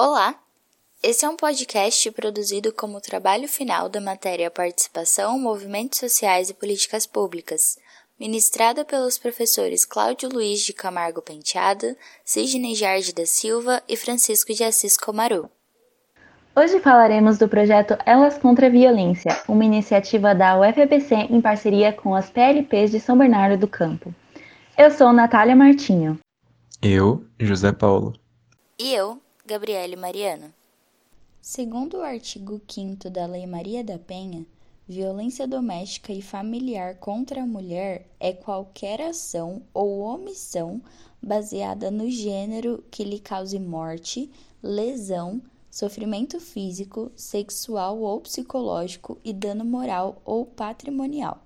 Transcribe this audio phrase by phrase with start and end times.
[0.00, 0.36] Olá!
[1.02, 7.04] Esse é um podcast produzido como trabalho final da matéria Participação, Movimentos Sociais e Políticas
[7.04, 7.76] Públicas,
[8.16, 14.62] ministrada pelos professores Cláudio Luiz de Camargo Penteado, Sidney Jardim da Silva e Francisco de
[14.62, 15.50] Assis Comaru.
[16.54, 22.14] Hoje falaremos do projeto Elas contra a Violência, uma iniciativa da UFABC em parceria com
[22.14, 24.14] as PLPs de São Bernardo do Campo.
[24.78, 26.20] Eu sou Natália Martinho.
[26.80, 28.14] Eu, José Paulo.
[28.78, 30.52] E eu, Gabriele Mariano.
[31.40, 34.44] Segundo o artigo 5 da Lei Maria da Penha,
[34.86, 40.82] violência doméstica e familiar contra a mulher é qualquer ação ou omissão
[41.22, 44.30] baseada no gênero que lhe cause morte,
[44.62, 51.42] lesão, sofrimento físico, sexual ou psicológico e dano moral ou patrimonial.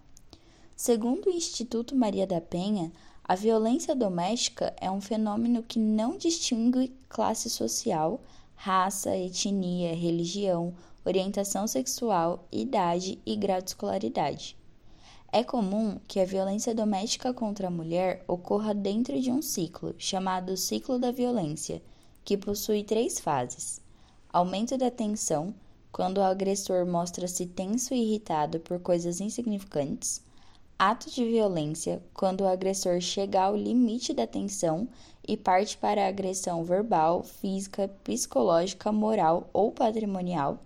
[0.74, 2.90] Segundo o Instituto Maria da Penha,
[3.22, 8.18] a violência doméstica é um fenômeno que não distingue classe social,
[8.54, 10.72] raça, etnia, religião,
[11.04, 14.56] orientação sexual, idade e grau de escolaridade.
[15.30, 20.56] É comum que a violência doméstica contra a mulher ocorra dentro de um ciclo, chamado
[20.56, 21.82] ciclo da violência,
[22.24, 23.78] que possui três fases:
[24.32, 25.54] aumento da tensão,
[25.92, 30.22] quando o agressor mostra-se tenso e irritado por coisas insignificantes
[30.82, 34.88] ato de violência quando o agressor chega ao limite da tensão
[35.26, 40.62] e parte para a agressão verbal, física, psicológica, moral ou patrimonial.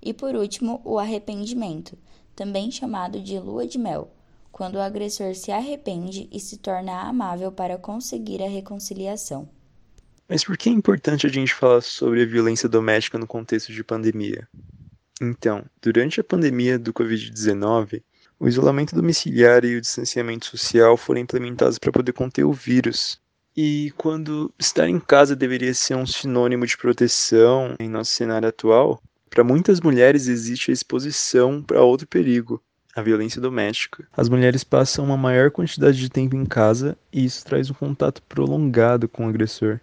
[0.00, 1.96] E por último, o arrependimento,
[2.34, 4.10] também chamado de lua de mel,
[4.50, 9.48] quando o agressor se arrepende e se torna amável para conseguir a reconciliação.
[10.28, 13.82] Mas por que é importante a gente falar sobre a violência doméstica no contexto de
[13.82, 14.48] pandemia?
[15.20, 18.02] Então, durante a pandemia do Covid-19,
[18.38, 23.20] o isolamento domiciliar e o distanciamento social foram implementados para poder conter o vírus.
[23.60, 29.02] E quando estar em casa deveria ser um sinônimo de proteção em nosso cenário atual,
[29.28, 32.62] para muitas mulheres existe a exposição para outro perigo,
[32.94, 34.06] a violência doméstica.
[34.16, 38.22] As mulheres passam uma maior quantidade de tempo em casa e isso traz um contato
[38.28, 39.80] prolongado com o agressor.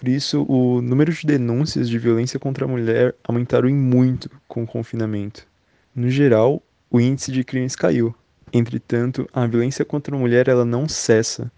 [0.00, 4.64] Por isso, o número de denúncias de violência contra a mulher aumentaram em muito com
[4.64, 5.46] o confinamento.
[5.94, 6.60] No geral,
[6.90, 8.12] o índice de crimes caiu.
[8.52, 11.52] Entretanto, a violência contra a mulher ela não cessa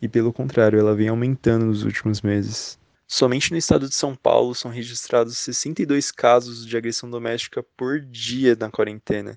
[0.00, 2.78] e, pelo contrário, ela vem aumentando nos últimos meses.
[3.06, 8.56] Somente no estado de São Paulo são registrados 62 casos de agressão doméstica por dia
[8.58, 9.36] na quarentena,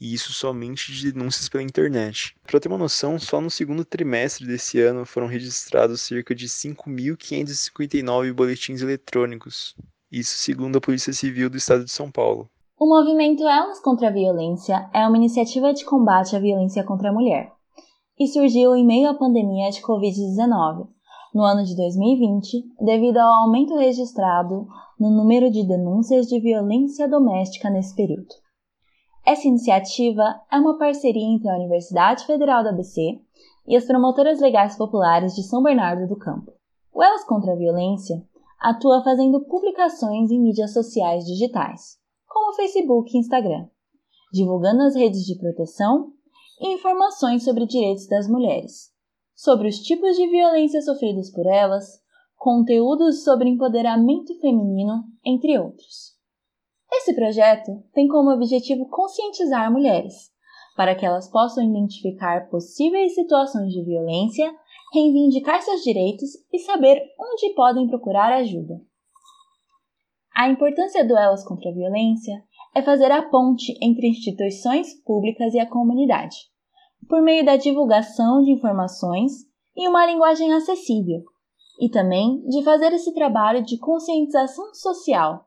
[0.00, 2.34] e isso somente de denúncias pela internet.
[2.46, 8.32] Para ter uma noção, só no segundo trimestre desse ano foram registrados cerca de 5.559
[8.32, 9.76] boletins eletrônicos,
[10.10, 12.48] isso segundo a Polícia Civil do estado de São Paulo.
[12.78, 17.12] O movimento Elas contra a Violência é uma iniciativa de combate à violência contra a
[17.12, 17.52] mulher
[18.18, 20.88] e surgiu em meio à pandemia de Covid-19,
[21.34, 24.66] no ano de 2020, devido ao aumento registrado
[24.98, 28.28] no número de denúncias de violência doméstica nesse período.
[29.26, 33.18] Essa iniciativa é uma parceria entre a Universidade Federal da ABC
[33.66, 36.52] e as promotoras legais populares de São Bernardo do Campo.
[36.92, 38.22] O Elas contra a Violência
[38.60, 41.98] atua fazendo publicações em mídias sociais digitais
[42.28, 43.66] como Facebook e Instagram,
[44.32, 46.12] divulgando as redes de proteção
[46.64, 48.90] e informações sobre direitos das mulheres,
[49.34, 52.02] sobre os tipos de violência sofridos por elas,
[52.38, 56.14] conteúdos sobre empoderamento feminino, entre outros.
[56.90, 60.32] Esse projeto tem como objetivo conscientizar mulheres,
[60.74, 64.50] para que elas possam identificar possíveis situações de violência,
[64.94, 68.80] reivindicar seus direitos e saber onde podem procurar ajuda.
[70.34, 72.42] A importância do Elas contra a Violência
[72.74, 76.36] é fazer a ponte entre instituições públicas e a comunidade,
[77.08, 79.32] por meio da divulgação de informações
[79.76, 81.22] e uma linguagem acessível,
[81.80, 85.46] e também de fazer esse trabalho de conscientização social,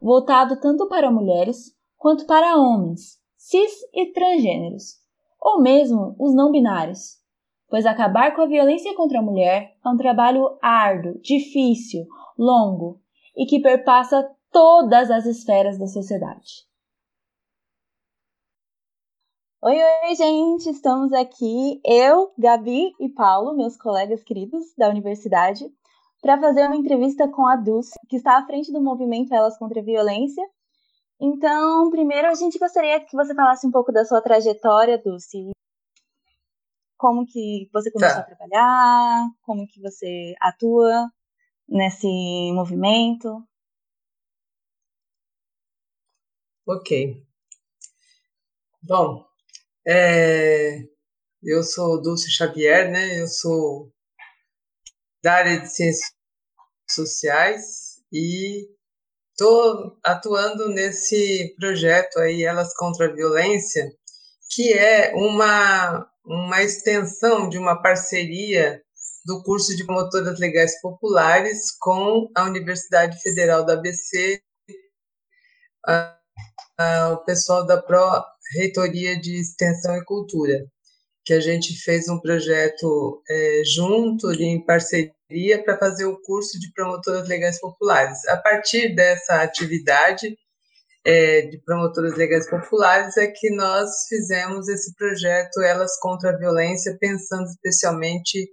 [0.00, 4.98] voltado tanto para mulheres quanto para homens, cis e transgêneros,
[5.40, 7.18] ou mesmo os não binários,
[7.68, 12.06] pois acabar com a violência contra a mulher é um trabalho árduo, difícil,
[12.38, 13.00] longo
[13.36, 16.64] e que perpassa todas as esferas da sociedade.
[19.66, 20.68] Oi, oi, gente!
[20.68, 25.64] Estamos aqui, eu, Gabi e Paulo, meus colegas queridos da universidade,
[26.20, 29.80] para fazer uma entrevista com a Dulce, que está à frente do movimento Elas contra
[29.80, 30.46] a Violência.
[31.18, 35.52] Então, primeiro a gente gostaria que você falasse um pouco da sua trajetória, Dulce.
[36.98, 38.20] Como que você começou tá.
[38.20, 41.10] a trabalhar, como que você atua
[41.66, 43.42] nesse movimento.
[46.66, 47.26] Ok.
[48.82, 49.24] Bom,
[49.86, 50.82] é,
[51.42, 53.20] eu sou Dulce Xavier, né?
[53.20, 53.92] Eu sou
[55.22, 56.12] da área de ciências
[56.90, 58.68] sociais e
[59.30, 63.90] estou atuando nesse projeto aí, Elas contra a Violência,
[64.50, 68.82] que é uma, uma extensão de uma parceria
[69.24, 74.42] do curso de promotoras legais populares com a Universidade Federal da ABC,
[75.86, 76.16] a,
[76.78, 77.80] a, o pessoal da
[78.52, 80.64] Pró-Reitoria de Extensão e Cultura,
[81.24, 86.72] que a gente fez um projeto é, junto, em parceria, para fazer o curso de
[86.72, 88.26] promotoras legais populares.
[88.28, 90.36] A partir dessa atividade,
[91.06, 96.96] é, de promotoras legais populares é que nós fizemos esse projeto Elas contra a Violência,
[97.00, 98.48] pensando especialmente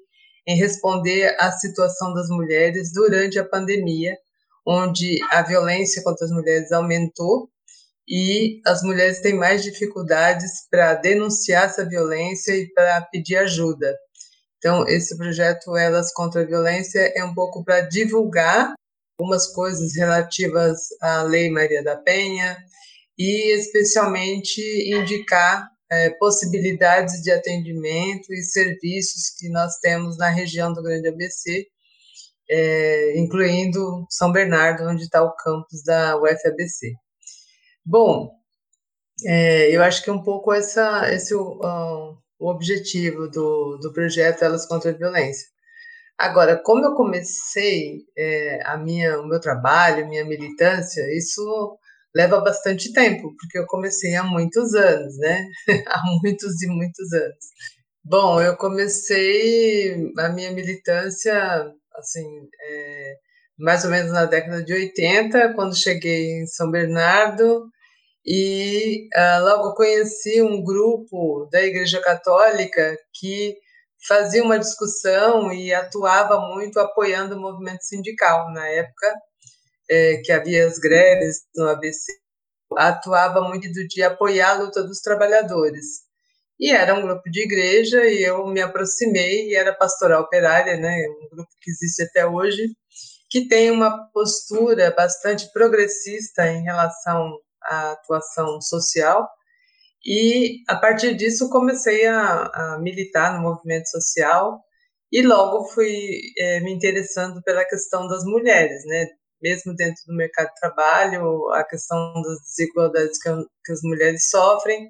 [0.48, 4.18] em responder à situação das mulheres durante a pandemia,
[4.66, 7.50] onde a violência contra as mulheres aumentou
[8.08, 13.96] e as mulheres têm mais dificuldades para denunciar essa violência e para pedir ajuda.
[14.58, 18.74] Então, esse projeto Elas contra a Violência é um pouco para divulgar
[19.20, 22.58] algumas coisas relativas à Lei Maria da Penha
[23.18, 24.62] e, especialmente,
[24.94, 31.68] indicar é, possibilidades de atendimento e serviços que nós temos na região do Grande ABC,
[32.50, 36.94] é, incluindo São Bernardo, onde está o campus da UFABC.
[37.86, 38.32] Bom,
[39.26, 44.44] é, eu acho que é um pouco essa, esse uh, o objetivo do, do projeto
[44.44, 45.48] Elas contra a Violência.
[46.18, 51.78] Agora, como eu comecei é, a minha, o meu trabalho, minha militância, isso
[52.16, 55.48] leva bastante tempo, porque eu comecei há muitos anos, né?
[55.88, 57.46] há muitos e muitos anos.
[58.04, 61.34] Bom, eu comecei a minha militância,
[61.96, 62.26] assim,
[62.64, 63.16] é,
[63.58, 67.71] mais ou menos na década de 80, quando cheguei em São Bernardo,
[68.26, 73.56] e uh, logo conheci um grupo da Igreja Católica que
[74.08, 78.52] fazia uma discussão e atuava muito apoiando o movimento sindical.
[78.52, 79.14] Na época,
[79.90, 82.12] é, que havia as greves no ABC,
[82.78, 85.86] atuava muito de apoiar a luta dos trabalhadores.
[86.60, 90.96] E era um grupo de igreja e eu me aproximei e era pastoral operária, né,
[91.10, 92.68] um grupo que existe até hoje,
[93.30, 99.30] que tem uma postura bastante progressista em relação à atuação social.
[100.06, 104.60] E a partir disso comecei a, a militar no movimento social
[105.12, 109.08] e logo fui é, me interessando pela questão das mulheres, né?
[109.42, 113.30] mesmo dentro do mercado de trabalho, a questão das desigualdades que,
[113.66, 114.88] que as mulheres sofrem,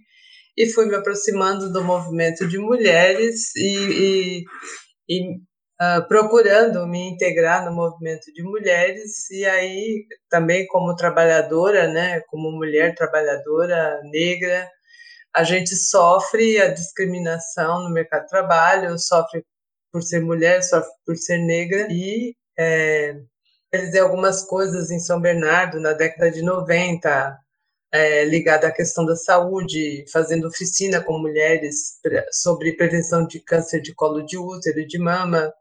[0.57, 4.44] e fui me aproximando do movimento de mulheres e, e,
[5.09, 5.41] e
[5.81, 12.51] uh, procurando me integrar no movimento de mulheres, e aí também como trabalhadora, né, como
[12.51, 14.69] mulher trabalhadora negra,
[15.33, 19.44] a gente sofre a discriminação no mercado de trabalho, sofre
[19.92, 23.16] por ser mulher, sofre por ser negra, e é,
[23.72, 27.38] realizei algumas coisas em São Bernardo na década de 90,
[27.94, 32.00] é, ligada à questão da saúde, fazendo oficina com mulheres
[32.31, 35.51] sobre prevenção de câncer de colo de útero e de mama,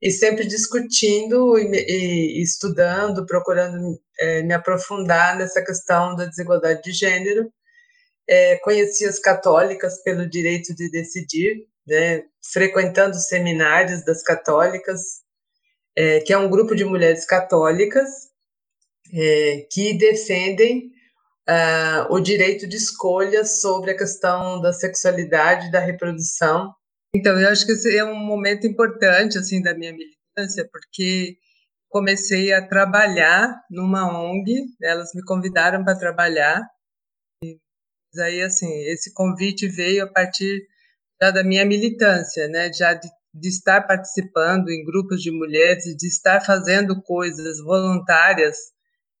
[0.00, 6.92] e sempre discutindo e, e estudando, procurando é, me aprofundar nessa questão da desigualdade de
[6.92, 7.50] gênero.
[8.28, 15.00] É, conheci as católicas pelo direito de decidir, né, frequentando seminários das católicas,
[15.96, 18.08] é, que é um grupo de mulheres católicas
[19.14, 20.90] é, que defendem
[21.48, 26.74] uh, o direito de escolha sobre a questão da sexualidade e da reprodução.
[27.16, 31.36] Então, eu acho que esse é um momento importante assim da minha militância, porque
[31.88, 36.62] comecei a trabalhar numa ONG, elas me convidaram para trabalhar.
[37.42, 37.58] E
[38.20, 40.66] aí, assim, esse convite veio a partir
[41.22, 43.08] já da minha militância, né, já de
[43.38, 48.56] de estar participando em grupos de mulheres, de estar fazendo coisas voluntárias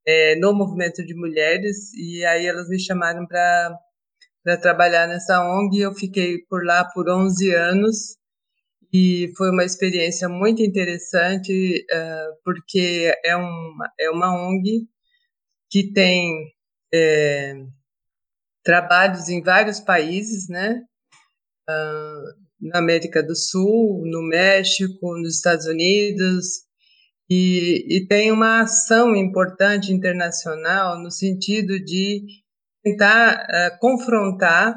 [0.06, 3.78] é, no movimento de mulheres, e aí elas me chamaram para
[4.54, 8.16] trabalhar nessa ONG, eu fiquei por lá por 11 anos,
[8.92, 14.86] e foi uma experiência muito interessante, uh, porque é uma, é uma ONG
[15.70, 16.52] que tem
[16.94, 17.54] é,
[18.62, 20.80] trabalhos em vários países, né?
[21.68, 26.66] Uh, na América do Sul, no México, nos Estados Unidos,
[27.28, 32.24] e, e tem uma ação importante internacional no sentido de
[32.86, 34.76] tentar uh, confrontar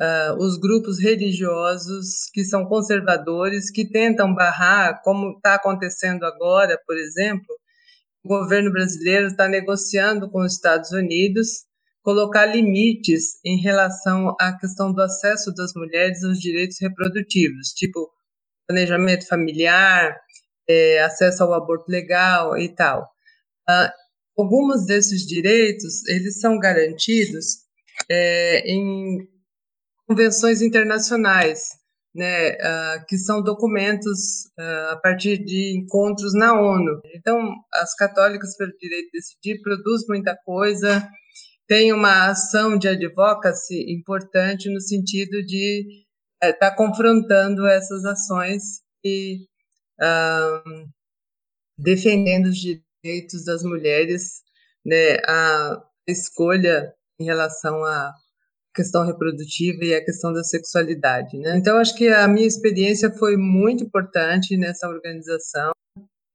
[0.00, 6.96] uh, os grupos religiosos que são conservadores, que tentam barrar, como está acontecendo agora, por
[6.96, 7.46] exemplo,
[8.24, 11.66] o governo brasileiro está negociando com os Estados Unidos
[12.02, 18.10] colocar limites em relação à questão do acesso das mulheres aos direitos reprodutivos, tipo
[18.66, 20.16] planejamento familiar,
[20.66, 23.02] é, acesso ao aborto legal e tal.
[23.68, 24.03] uh,
[24.36, 27.64] alguns desses direitos eles são garantidos
[28.10, 29.28] é, em
[30.06, 31.68] convenções internacionais,
[32.14, 37.00] né, uh, que são documentos uh, a partir de encontros na ONU.
[37.14, 41.08] Então, as católicas pelo direito de decidir produz muita coisa,
[41.66, 46.04] tem uma ação de advocacy importante no sentido de
[46.42, 48.62] estar uh, tá confrontando essas ações
[49.02, 49.46] e
[51.78, 52.83] defendendo os direitos
[53.44, 54.42] das mulheres,
[54.84, 58.12] né, a escolha em relação à
[58.74, 61.56] questão reprodutiva e a questão da sexualidade, né?
[61.56, 65.70] Então acho que a minha experiência foi muito importante nessa organização.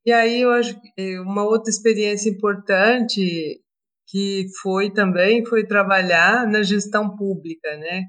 [0.05, 3.61] E aí eu acho que uma outra experiência importante
[4.07, 8.05] que foi também foi trabalhar na gestão pública, né?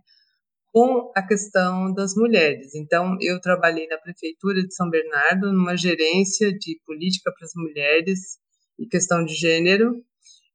[0.73, 2.75] Com a questão das mulheres.
[2.75, 8.39] Então, eu trabalhei na Prefeitura de São Bernardo, numa gerência de política para as mulheres
[8.81, 10.03] e questão de gênero,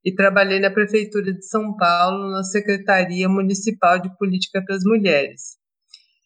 [0.03, 5.57] e trabalhei na Prefeitura de São Paulo, na Secretaria Municipal de Política para as Mulheres.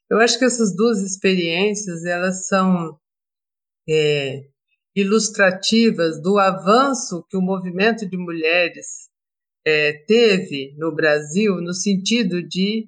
[0.10, 2.98] Eu acho que essas duas experiências elas são
[3.88, 4.42] é,
[4.96, 9.10] ilustrativas do avanço que o movimento de mulheres
[9.66, 12.88] é, teve no Brasil, no sentido de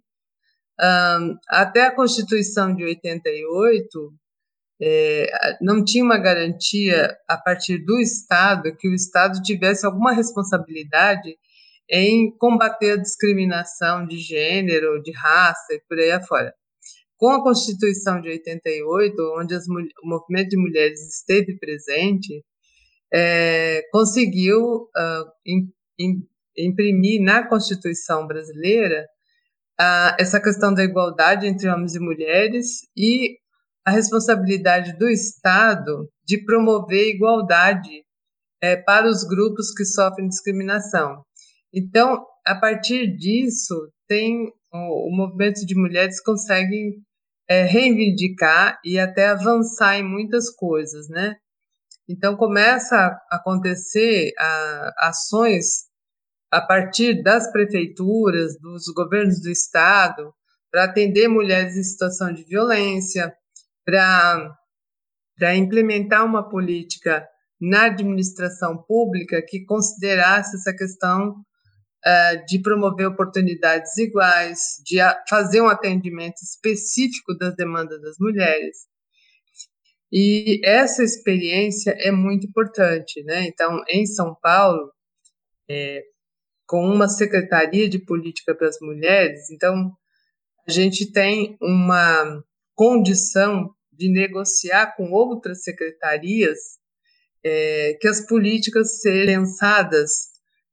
[0.82, 4.14] um, até a Constituição de 88
[4.82, 11.38] é, não tinha uma garantia a partir do Estado que o Estado tivesse alguma responsabilidade
[11.90, 16.54] em combater a discriminação de gênero, de raça e por aí afora.
[17.18, 22.44] Com a Constituição de 88, onde as, o movimento de mulheres esteve presente,
[23.14, 25.70] é, conseguiu uh, im,
[26.00, 29.06] im, imprimir na Constituição brasileira
[29.80, 33.41] uh, essa questão da igualdade entre homens e mulheres e
[33.86, 38.04] a responsabilidade do Estado de promover igualdade
[38.62, 41.24] é, para os grupos que sofrem discriminação.
[41.74, 43.76] Então, a partir disso,
[44.08, 47.02] tem o, o movimento de mulheres consegue
[47.50, 51.36] é, reivindicar e até avançar em muitas coisas, né?
[52.08, 55.90] Então começa a acontecer a, ações
[56.52, 60.34] a partir das prefeituras, dos governos do estado,
[60.70, 63.34] para atender mulheres em situação de violência,
[63.86, 67.28] para implementar uma política
[67.60, 74.98] na administração pública que considerasse essa questão uh, de promover oportunidades iguais, de
[75.30, 78.78] fazer um atendimento específico das demandas das mulheres.
[80.12, 83.48] E essa experiência é muito importante, né?
[83.48, 84.92] Então, em São Paulo,
[85.70, 86.04] é,
[86.68, 89.94] com uma secretaria de política para as mulheres, então
[90.68, 92.44] a gente tem uma
[92.76, 96.58] condição de negociar com outras secretarias
[97.44, 100.32] é, que as políticas sejam pensadas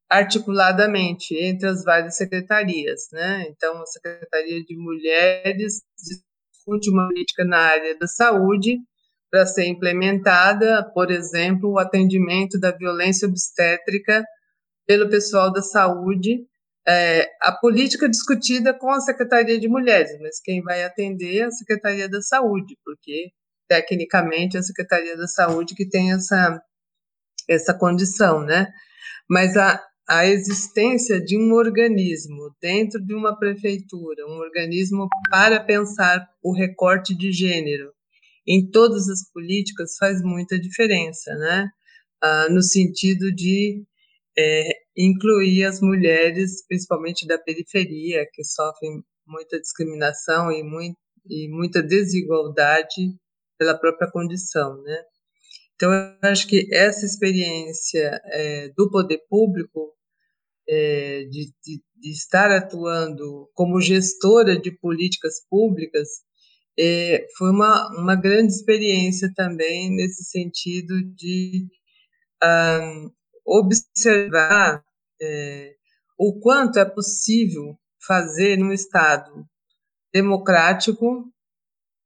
[0.09, 3.47] articuladamente entre as várias secretarias, né?
[3.51, 8.79] Então, a Secretaria de Mulheres discute uma política na área da saúde
[9.31, 14.25] para ser implementada, por exemplo, o atendimento da violência obstétrica
[14.87, 16.47] pelo pessoal da saúde
[16.89, 21.51] é, a política discutida com a Secretaria de Mulheres, mas quem vai atender é a
[21.51, 23.31] Secretaria da Saúde, porque
[23.69, 26.59] tecnicamente é a Secretaria da Saúde que tem essa,
[27.47, 28.69] essa condição, né?
[29.29, 29.79] Mas a,
[30.09, 37.15] a existência de um organismo dentro de uma prefeitura, um organismo para pensar o recorte
[37.15, 37.93] de gênero
[38.47, 41.69] em todas as políticas faz muita diferença, né?
[42.23, 43.85] Ah, no sentido de
[44.39, 50.99] é, incluir as mulheres, principalmente da periferia, que sofrem muita discriminação e, muito,
[51.31, 53.15] e muita desigualdade
[53.57, 55.03] pela própria condição, né?
[55.77, 59.95] Então, eu acho que essa experiência é, do poder público,
[60.69, 66.09] é, de, de, de, estar atuando como gestora de políticas públicas,
[66.77, 71.69] é, foi uma, uma grande experiência também nesse sentido de
[72.43, 73.11] um,
[73.47, 74.85] observar
[75.21, 75.75] é,
[76.19, 79.47] o quanto é possível fazer num Estado
[80.13, 81.25] democrático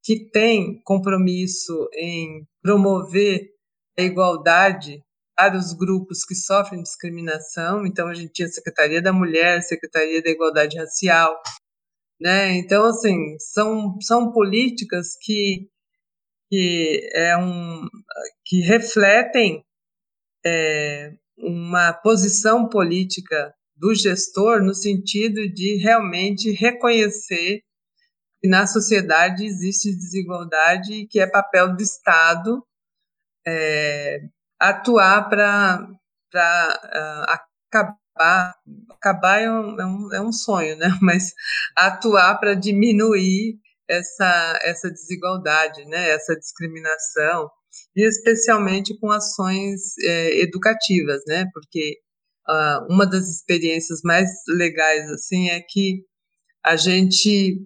[0.03, 3.49] que tem compromisso em promover
[3.97, 5.01] a igualdade
[5.35, 7.85] para os grupos que sofrem discriminação.
[7.85, 11.41] Então, a gente tinha a Secretaria da Mulher, Secretaria da Igualdade Racial.
[12.19, 12.57] Né?
[12.57, 15.69] Então, assim, são, são políticas que,
[16.51, 17.87] que, é um,
[18.45, 19.65] que refletem
[20.45, 27.61] é, uma posição política do gestor no sentido de realmente reconhecer
[28.39, 32.63] que na sociedade existe desigualdade e que é papel do Estado
[33.45, 34.19] é,
[34.59, 35.87] atuar para
[36.35, 37.25] uh,
[37.69, 38.55] acabar,
[38.91, 40.87] acabar é um, é, um, é um sonho, né?
[41.01, 41.33] Mas
[41.75, 46.09] atuar para diminuir essa, essa desigualdade, né?
[46.09, 47.49] Essa discriminação
[47.95, 51.45] e especialmente com ações é, educativas, né?
[51.53, 51.97] Porque
[52.49, 56.03] uh, uma das experiências mais legais assim é que
[56.63, 57.59] a gente,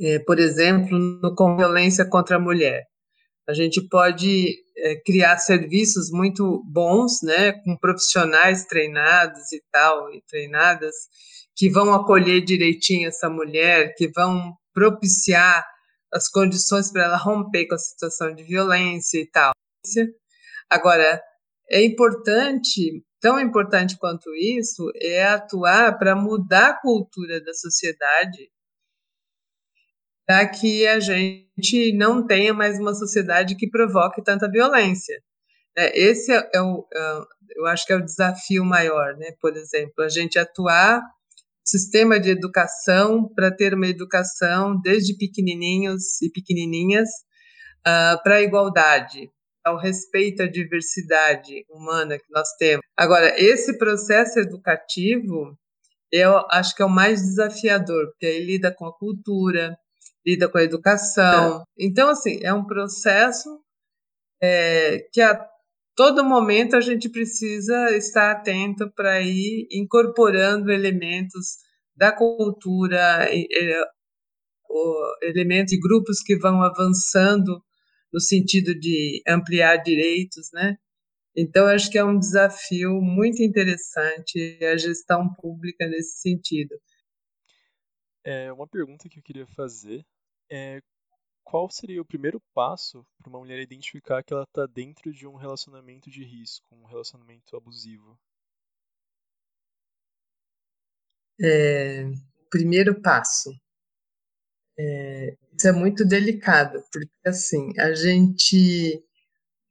[0.00, 2.84] é, por exemplo, no, com violência contra a mulher,
[3.48, 10.22] a gente pode é, criar serviços muito bons, né, com profissionais treinados e tal, e
[10.28, 10.94] treinadas,
[11.56, 15.64] que vão acolher direitinho essa mulher, que vão propiciar
[16.12, 19.52] as condições para ela romper com a situação de violência e tal.
[20.70, 21.22] Agora,
[21.70, 28.50] é importante, tão importante quanto isso, é atuar para mudar a cultura da sociedade
[30.26, 35.22] para que a gente não tenha mais uma sociedade que provoque tanta violência.
[35.74, 37.20] É, esse é, é o, é,
[37.56, 39.32] eu acho que é o desafio maior, né?
[39.40, 41.00] Por exemplo, a gente atuar
[41.68, 47.08] sistema de educação para ter uma educação desde pequenininhos e pequenininhas
[47.80, 49.30] uh, para a igualdade,
[49.64, 52.82] ao respeito à diversidade humana que nós temos.
[52.96, 55.56] Agora, esse processo educativo,
[56.10, 59.76] eu acho que é o mais desafiador, porque ele lida com a cultura,
[60.26, 61.60] lida com a educação.
[61.60, 61.64] É.
[61.78, 63.60] Então, assim, é um processo
[64.42, 65.38] é, que a
[65.98, 71.56] todo momento a gente precisa estar atento para ir incorporando elementos
[71.96, 73.28] da cultura,
[75.20, 77.60] elementos e grupos que vão avançando
[78.12, 80.76] no sentido de ampliar direitos, né?
[81.36, 86.76] Então, acho que é um desafio muito interessante a gestão pública nesse sentido.
[88.24, 90.06] É, uma pergunta que eu queria fazer
[90.48, 90.80] é
[91.48, 95.34] qual seria o primeiro passo para uma mulher identificar que ela está dentro de um
[95.34, 98.18] relacionamento de risco, um relacionamento abusivo?
[101.40, 102.04] É,
[102.50, 103.50] primeiro passo.
[104.78, 109.02] É, isso é muito delicado, porque assim, a gente,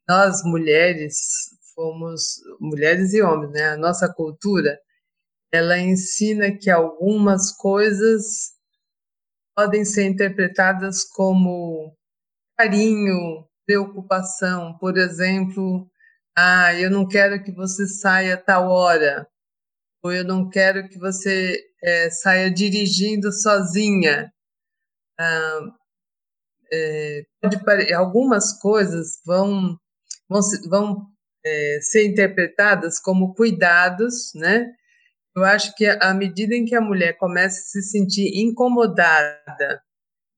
[0.10, 3.70] nós mulheres, fomos, mulheres e homens, né?
[3.70, 4.82] A nossa cultura,
[5.52, 8.57] ela ensina que algumas coisas
[9.58, 11.98] podem ser interpretadas como
[12.56, 14.78] carinho, preocupação.
[14.78, 15.90] Por exemplo,
[16.38, 19.28] ah, eu não quero que você saia tal hora,
[20.04, 24.32] ou eu não quero que você é, saia dirigindo sozinha.
[25.20, 25.60] Ah,
[26.72, 27.26] é,
[27.66, 29.76] pode, algumas coisas vão,
[30.30, 31.08] vão, vão
[31.44, 34.72] é, ser interpretadas como cuidados, né?
[35.38, 39.84] Eu acho que à medida em que a mulher começa a se sentir incomodada,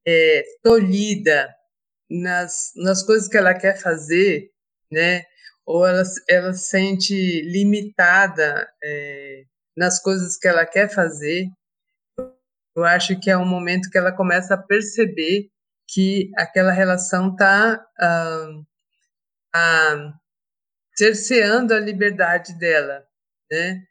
[0.06, 1.56] é, tolhida
[2.12, 4.52] nas, nas coisas que ela quer fazer,
[4.92, 5.24] né?
[5.66, 9.44] Ou ela, ela se sente limitada é,
[9.78, 11.48] nas coisas que ela quer fazer,
[12.76, 15.50] eu acho que é um momento que ela começa a perceber
[15.88, 18.62] que aquela relação está ah,
[19.56, 20.14] ah,
[20.94, 23.08] cerceando a liberdade dela,
[23.50, 23.82] né?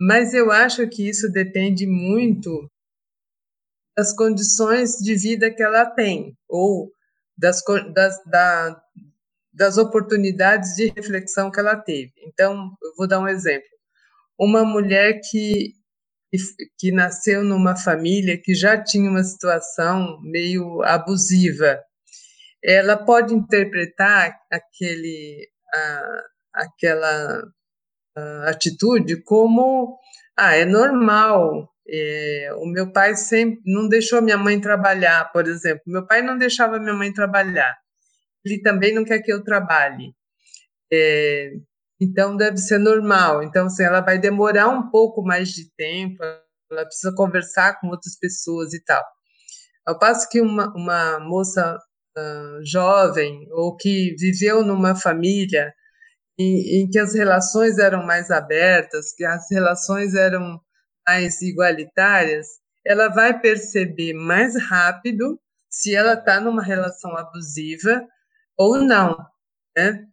[0.00, 2.70] Mas eu acho que isso depende muito
[3.96, 6.92] das condições de vida que ela tem, ou
[7.36, 8.80] das, das, da,
[9.52, 12.12] das oportunidades de reflexão que ela teve.
[12.24, 13.68] Então, eu vou dar um exemplo.
[14.38, 15.72] Uma mulher que,
[16.78, 21.82] que nasceu numa família que já tinha uma situação meio abusiva,
[22.62, 27.42] ela pode interpretar aquele, a, aquela
[28.46, 29.98] atitude como
[30.36, 31.68] ah, é normal.
[31.90, 35.82] É, o meu pai sempre não deixou minha mãe trabalhar, por exemplo.
[35.86, 37.76] Meu pai não deixava minha mãe trabalhar.
[38.44, 40.14] Ele também não quer que eu trabalhe.
[40.92, 41.52] É,
[42.00, 43.42] então deve ser normal.
[43.42, 46.22] Então, assim, ela vai demorar um pouco mais de tempo,
[46.70, 49.04] ela precisa conversar com outras pessoas e tal.
[49.86, 51.78] Ao passo que uma, uma moça
[52.16, 55.72] uh, jovem ou que viveu numa família
[56.38, 60.60] em, em que as relações eram mais abertas, que as relações eram
[61.06, 62.46] mais igualitárias,
[62.86, 65.38] ela vai perceber mais rápido
[65.70, 68.06] se ela está numa relação abusiva
[68.56, 69.16] ou não,
[69.76, 70.06] né?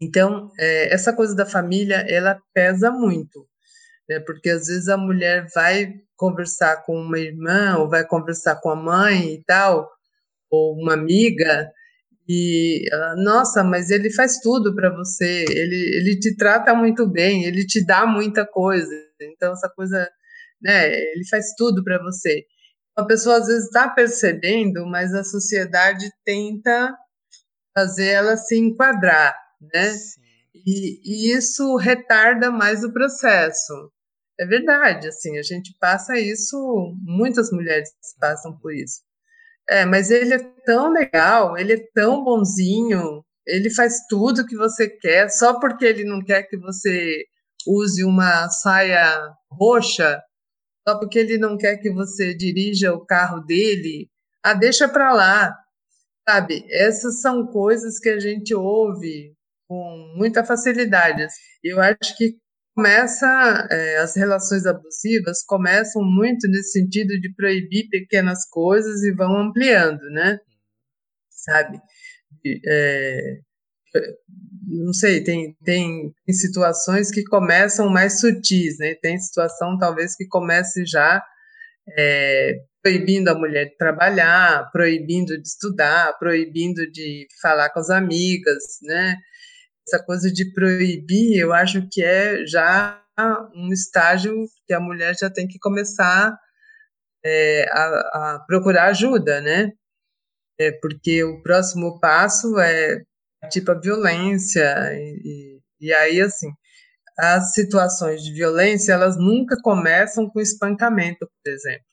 [0.00, 3.48] Então, é, essa coisa da família, ela pesa muito,
[4.08, 4.20] né?
[4.20, 8.76] Porque às vezes a mulher vai conversar com uma irmã, ou vai conversar com a
[8.76, 9.90] mãe e tal,
[10.50, 11.70] ou uma amiga,
[12.26, 17.44] e ela, nossa, mas ele faz tudo para você, ele, ele te trata muito bem,
[17.44, 18.90] ele te dá muita coisa.
[19.20, 20.08] Então, essa coisa,
[20.60, 22.44] né, ele faz tudo para você.
[22.96, 26.96] A pessoa às vezes está percebendo, mas a sociedade tenta
[27.76, 29.36] fazer ela se enquadrar,
[29.74, 29.90] né?
[29.90, 30.20] Sim.
[30.54, 33.92] E, e isso retarda mais o processo.
[34.38, 36.56] É verdade, assim, a gente passa isso,
[37.02, 39.02] muitas mulheres passam por isso.
[39.68, 44.88] É, mas ele é tão legal, ele é tão bonzinho, ele faz tudo que você
[44.88, 47.24] quer, só porque ele não quer que você
[47.66, 50.22] use uma saia roxa,
[50.86, 54.08] só porque ele não quer que você dirija o carro dele,
[54.42, 55.56] ah, deixa para lá.
[56.28, 59.34] Sabe, essas são coisas que a gente ouve
[59.68, 61.26] com muita facilidade.
[61.62, 62.36] Eu acho que
[62.74, 69.36] começa é, as relações abusivas começam muito nesse sentido de proibir pequenas coisas e vão
[69.38, 70.38] ampliando, né?
[71.30, 71.78] Sabe?
[72.66, 73.38] É,
[74.66, 78.94] não sei, tem, tem, tem, situações que começam mais sutis, né?
[78.94, 81.22] Tem situação talvez que comece já
[81.96, 88.62] é, proibindo a mulher de trabalhar, proibindo de estudar, proibindo de falar com as amigas,
[88.82, 89.16] né?
[89.86, 93.00] Essa coisa de proibir, eu acho que é já
[93.54, 94.34] um estágio
[94.66, 96.36] que a mulher já tem que começar
[97.24, 97.84] é, a,
[98.34, 99.72] a, procurar ajuda, né?
[100.58, 103.02] É, porque o próximo passo é
[103.50, 106.50] tipo a violência e, e aí assim
[107.18, 111.84] as situações de violência elas nunca começam com espancamento, por exemplo.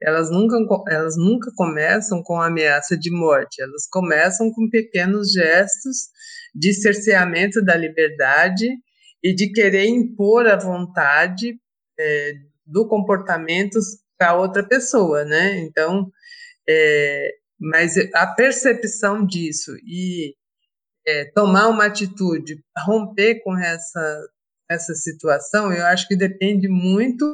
[0.00, 0.56] Elas nunca,
[0.88, 6.08] elas nunca começam com ameaça de morte, elas começam com pequenos gestos
[6.54, 8.68] de cerceamento da liberdade
[9.22, 11.58] e de querer impor a vontade
[11.98, 12.32] é,
[12.66, 13.78] do comportamento
[14.18, 15.58] para outra pessoa, né?
[15.60, 16.10] Então,
[16.68, 20.34] é, mas a percepção disso e
[21.06, 24.28] é, tomar uma atitude, romper com essa
[24.70, 27.24] essa situação, eu acho que depende muito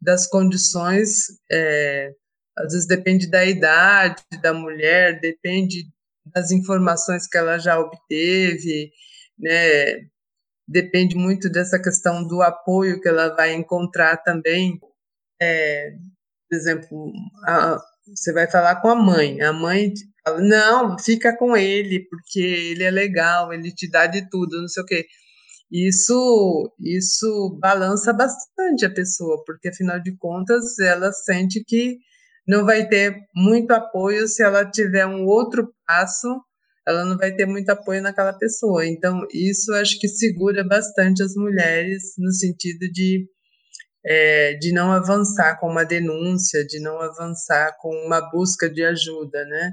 [0.00, 2.10] das condições, é,
[2.58, 5.84] às vezes depende da idade da mulher, depende
[6.34, 8.90] das informações que ela já obteve,
[9.38, 10.00] né?
[10.68, 14.78] Depende muito dessa questão do apoio que ela vai encontrar também.
[15.40, 15.92] É,
[16.48, 17.12] por exemplo,
[17.46, 19.92] a, você vai falar com a mãe, a mãe
[20.24, 24.68] fala, não, fica com ele, porque ele é legal, ele te dá de tudo, não
[24.68, 25.06] sei o quê.
[25.70, 31.98] Isso, isso balança bastante a pessoa, porque afinal de contas ela sente que
[32.46, 36.28] não vai ter muito apoio se ela tiver um outro passo,
[36.86, 38.86] ela não vai ter muito apoio naquela pessoa.
[38.86, 43.28] Então, isso acho que segura bastante as mulheres no sentido de,
[44.04, 49.44] é, de não avançar com uma denúncia, de não avançar com uma busca de ajuda,
[49.44, 49.72] né?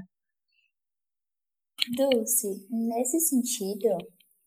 [1.96, 3.88] Dulce, nesse sentido,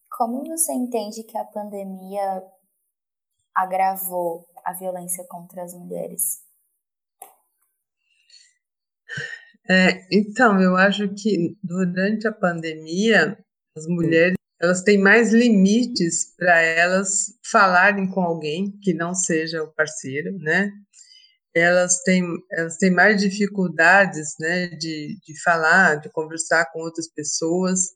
[0.09, 2.43] como você entende que a pandemia
[3.55, 6.46] agravou a violência contra as mulheres?
[9.69, 13.37] É, então, eu acho que durante a pandemia,
[13.75, 19.71] as mulheres elas têm mais limites para elas falarem com alguém que não seja o
[19.73, 20.71] parceiro, né?
[21.55, 27.89] Elas têm, elas têm mais dificuldades, né, de, de falar, de conversar com outras pessoas.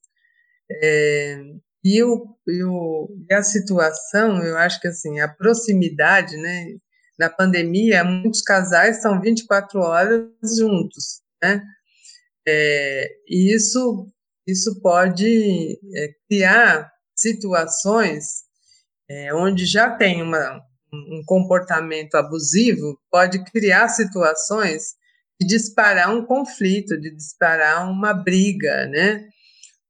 [0.71, 1.41] É,
[1.83, 6.77] e, o, e, o, e a situação, eu acho que assim, a proximidade, né?
[7.19, 11.63] Na pandemia, muitos casais estão 24 horas juntos, né?
[12.47, 14.11] É, e isso,
[14.47, 18.43] isso pode é, criar situações
[19.09, 20.61] é, onde já tem uma,
[20.93, 24.95] um comportamento abusivo, pode criar situações
[25.39, 29.27] de disparar um conflito, de disparar uma briga, né?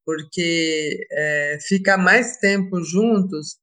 [0.06, 3.58] Porque é, ficar mais tempo juntos,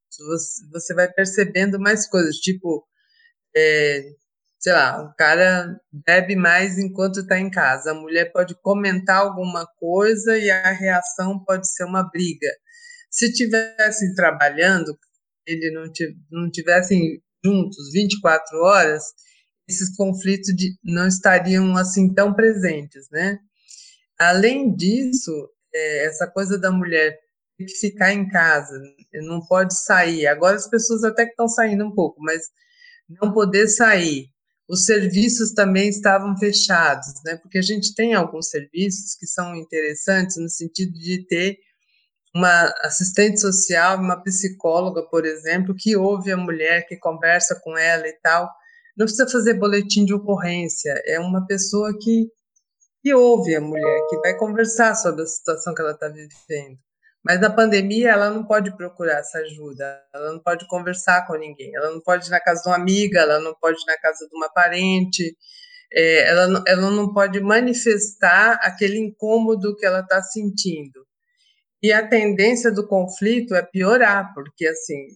[0.72, 2.87] você, vai percebendo mais coisas, tipo,
[3.57, 4.11] é,
[4.59, 7.92] sei lá, o cara bebe mais enquanto está em casa.
[7.92, 12.49] A mulher pode comentar alguma coisa e a reação pode ser uma briga.
[13.11, 14.99] Se tivessem trabalhando,
[15.47, 15.85] ele não,
[16.31, 19.03] não tivessem juntos 24 horas,
[19.68, 23.38] esses conflitos de, não estariam assim tão presentes, né?
[24.18, 25.31] Além disso,
[25.75, 27.16] é, essa coisa da mulher
[27.57, 28.81] ter que ficar em casa,
[29.23, 30.27] não pode sair.
[30.27, 32.42] Agora as pessoas até que estão saindo um pouco, mas
[33.09, 34.29] não poder sair,
[34.69, 37.37] os serviços também estavam fechados, né?
[37.37, 41.59] Porque a gente tem alguns serviços que são interessantes no sentido de ter
[42.35, 48.07] uma assistente social, uma psicóloga, por exemplo, que ouve a mulher, que conversa com ela
[48.07, 48.49] e tal.
[48.97, 52.27] Não precisa fazer boletim de ocorrência, é uma pessoa que,
[53.03, 56.79] que ouve a mulher, que vai conversar sobre a situação que ela está vivendo.
[57.29, 61.77] Mas na pandemia ela não pode procurar essa ajuda, ela não pode conversar com ninguém,
[61.77, 64.27] ela não pode ir na casa de uma amiga, ela não pode ir na casa
[64.27, 65.37] de uma parente,
[65.93, 71.07] é, ela, ela não pode manifestar aquele incômodo que ela está sentindo.
[71.83, 75.09] E a tendência do conflito é piorar, porque assim,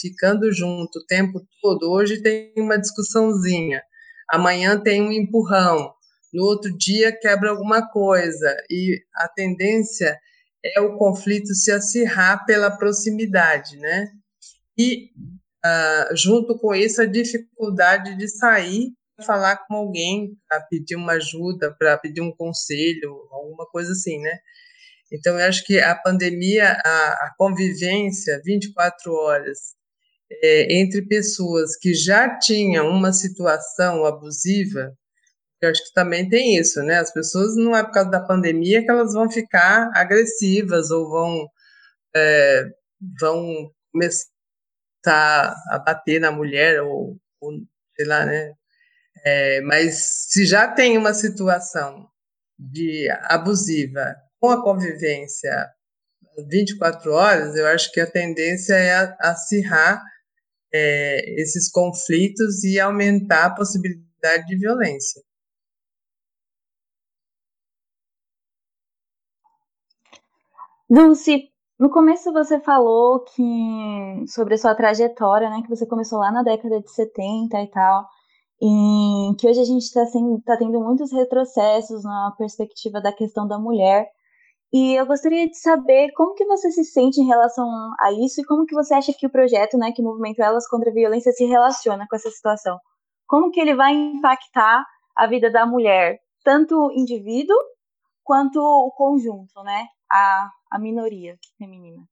[0.00, 3.82] ficando junto o tempo todo, hoje tem uma discussãozinha,
[4.30, 5.92] amanhã tem um empurrão,
[6.32, 10.16] no outro dia quebra alguma coisa, e a tendência
[10.74, 14.08] é o conflito se acirrar pela proximidade, né?
[14.78, 15.10] E
[15.64, 18.92] uh, junto com isso a dificuldade de sair
[19.24, 24.38] falar com alguém para pedir uma ajuda, para pedir um conselho, alguma coisa assim, né?
[25.12, 29.74] Então, eu acho que a pandemia, a, a convivência 24 horas
[30.42, 34.92] é, entre pessoas que já tinham uma situação abusiva,
[35.60, 36.98] eu acho que também tem isso, né?
[36.98, 41.48] As pessoas não é por causa da pandemia que elas vão ficar agressivas ou vão,
[42.14, 42.64] é,
[43.20, 44.26] vão começar
[45.70, 47.52] a bater na mulher ou, ou
[47.96, 48.52] sei lá, né?
[49.24, 52.08] É, mas se já tem uma situação
[52.58, 55.70] de abusiva com a convivência
[56.48, 60.02] 24 horas, eu acho que a tendência é acirrar
[60.72, 65.22] é, esses conflitos e aumentar a possibilidade de violência.
[70.88, 76.30] Dulce, no começo você falou que sobre a sua trajetória, né, que você começou lá
[76.30, 78.06] na década de 70 e tal,
[78.62, 80.04] e que hoje a gente está
[80.44, 84.08] tá tendo muitos retrocessos na perspectiva da questão da mulher.
[84.72, 87.68] E eu gostaria de saber como que você se sente em relação
[88.00, 90.68] a isso e como que você acha que o projeto, né, que o movimento Elas
[90.68, 92.78] contra a Violência se relaciona com essa situação.
[93.26, 94.84] Como que ele vai impactar
[95.16, 97.56] a vida da mulher, tanto o indivíduo
[98.22, 102.02] quanto o conjunto, né, a, a minoria feminina.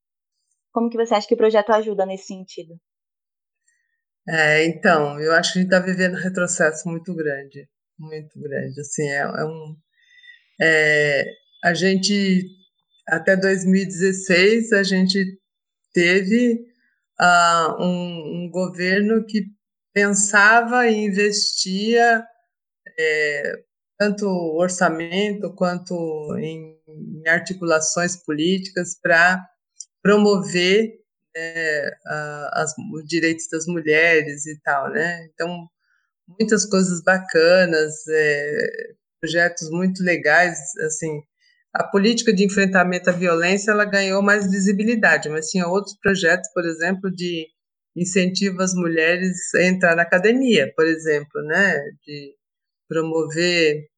[0.72, 2.74] Como que você acha que o projeto ajuda nesse sentido?
[4.26, 8.80] É, então, eu acho que a gente está vivendo um retrocesso muito grande, muito grande.
[8.80, 9.76] Assim, é, é um,
[10.60, 11.24] é,
[11.62, 12.46] a gente,
[13.06, 15.22] até 2016, a gente
[15.92, 16.66] teve
[17.20, 19.44] uh, um, um, governo que
[19.92, 22.26] pensava e investia
[22.98, 23.62] é,
[23.98, 25.94] tanto orçamento quanto
[26.38, 29.44] em, em articulações políticas para
[30.02, 30.92] promover
[31.36, 31.90] é,
[32.52, 35.26] as, os direitos das mulheres e tal, né?
[35.32, 35.68] Então,
[36.38, 38.66] muitas coisas bacanas, é,
[39.20, 41.22] projetos muito legais, assim,
[41.74, 46.64] a política de enfrentamento à violência ela ganhou mais visibilidade, mas tinha outros projetos, por
[46.64, 47.48] exemplo, de
[47.96, 52.34] incentivo às mulheres a entrar na academia, por exemplo, né, de
[52.88, 53.88] promover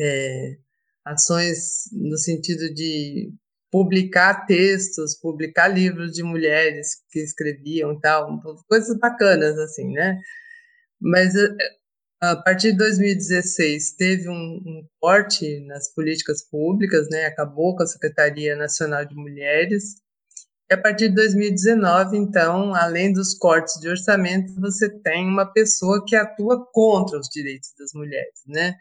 [0.00, 0.56] é,
[1.04, 3.32] ações no sentido de
[3.70, 10.18] publicar textos, publicar livros de mulheres que escreviam tal, coisas bacanas assim, né?
[11.00, 11.34] Mas
[12.20, 17.26] a partir de 2016 teve um, um, corte nas políticas públicas, né?
[17.26, 19.94] Acabou com a Secretaria Nacional de Mulheres.
[20.70, 26.04] E a partir de 2019, então, além dos cortes de orçamento, você tem uma pessoa
[26.06, 28.74] que atua contra os direitos das mulheres, né?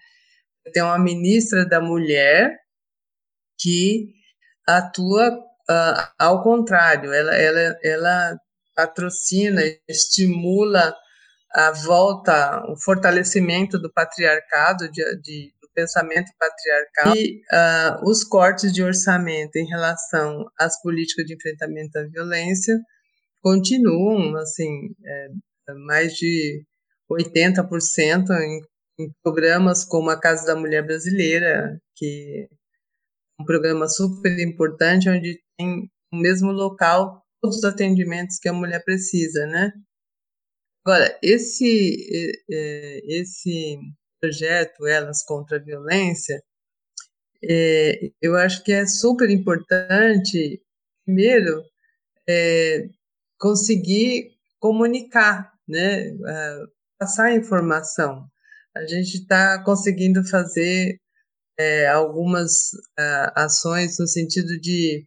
[0.74, 2.58] Tem uma ministra da Mulher
[3.58, 4.14] que
[4.68, 5.38] atua
[5.70, 8.40] uh, ao contrário, ela, ela, ela
[8.76, 10.96] patrocina, estimula
[11.52, 17.16] a volta, o fortalecimento do patriarcado, de, de do pensamento patriarcal.
[17.16, 22.80] E uh, os cortes de orçamento em relação às políticas de enfrentamento à violência
[23.42, 25.28] continuam, assim, é,
[25.86, 26.64] mais de
[27.10, 28.62] 80% em,
[29.00, 35.42] em programas como a Casa da Mulher Brasileira, que é um programa super importante, onde
[35.58, 39.72] tem no mesmo local todos os atendimentos que a mulher precisa, né?
[40.86, 43.80] Agora, esse, esse
[44.20, 46.44] projeto Elas contra a Violência,
[47.44, 50.62] é, eu acho que é super importante,
[51.06, 51.64] primeiro,
[52.28, 52.90] é,
[53.40, 56.12] conseguir comunicar, né,
[56.98, 58.28] passar informação.
[58.80, 60.98] A gente está conseguindo fazer
[61.60, 62.70] é, algumas
[63.36, 65.06] ações no sentido de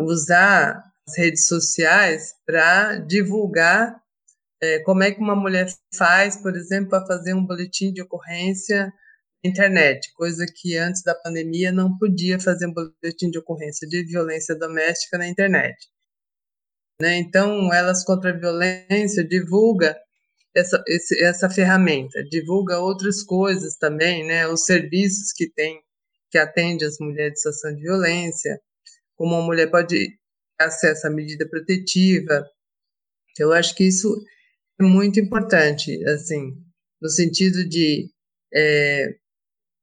[0.00, 4.02] usar as redes sociais para divulgar
[4.60, 8.92] é, como é que uma mulher faz, por exemplo, para fazer um boletim de ocorrência
[9.44, 14.04] na internet, coisa que antes da pandemia não podia fazer um boletim de ocorrência de
[14.04, 15.76] violência doméstica na internet.
[17.00, 17.16] Né?
[17.16, 19.96] Então, Elas contra a Violência divulga
[20.54, 24.46] essa, esse, essa ferramenta, divulga outras coisas também, né?
[24.46, 25.80] os serviços que tem,
[26.30, 28.60] que atende as mulheres em situação de violência,
[29.16, 30.18] como uma mulher pode
[30.58, 32.46] acesso à medida protetiva.
[33.38, 34.14] Eu acho que isso
[34.80, 36.52] muito importante, assim,
[37.00, 38.10] no sentido de
[38.54, 39.14] é,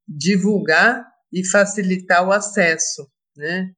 [0.07, 3.71] divulgar e facilitar o acesso, né?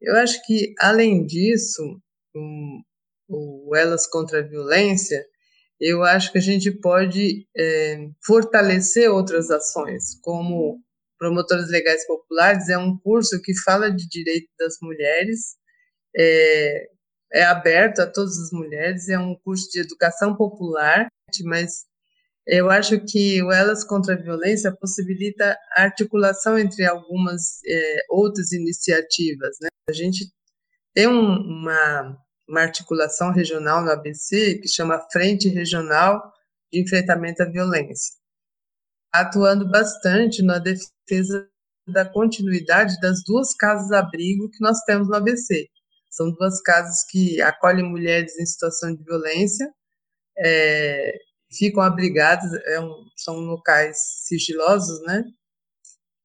[0.00, 1.82] Eu acho que, além disso,
[2.34, 2.82] um,
[3.28, 5.24] o Elas contra a Violência,
[5.80, 10.80] eu acho que a gente pode é, fortalecer outras ações, como
[11.18, 15.56] Promotores Legais Populares é um curso que fala de direito das mulheres,
[16.16, 16.88] é,
[17.32, 21.08] é aberto a todas as mulheres, é um curso de educação popular,
[21.44, 21.84] mas
[22.46, 28.52] eu acho que o Elas contra a Violência possibilita a articulação entre algumas é, outras
[28.52, 29.56] iniciativas.
[29.60, 29.68] Né?
[29.88, 30.30] A gente
[30.94, 32.16] tem um, uma,
[32.48, 36.32] uma articulação regional no ABC que chama Frente Regional
[36.72, 38.14] de Enfrentamento à Violência,
[39.12, 41.48] atuando bastante na defesa
[41.88, 45.68] da continuidade das duas casas-abrigo que nós temos no ABC.
[46.10, 49.72] São duas casas que acolhem mulheres em situação de violência
[50.38, 51.18] é,
[51.50, 55.24] ficam abrigadas, é um, são locais sigilosos, né?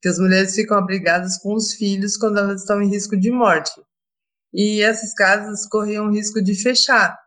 [0.01, 3.71] Que as mulheres ficam abrigadas com os filhos quando elas estão em risco de morte.
[4.53, 7.17] E essas casas corriam risco de fechar.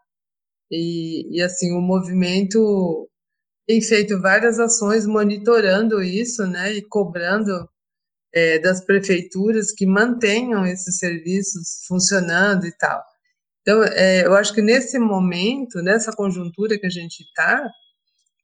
[0.70, 3.08] E, e assim, o movimento
[3.66, 6.72] tem feito várias ações monitorando isso, né?
[6.72, 7.68] E cobrando
[8.34, 13.02] é, das prefeituras que mantenham esses serviços funcionando e tal.
[13.62, 17.66] Então, é, eu acho que nesse momento, nessa conjuntura que a gente está,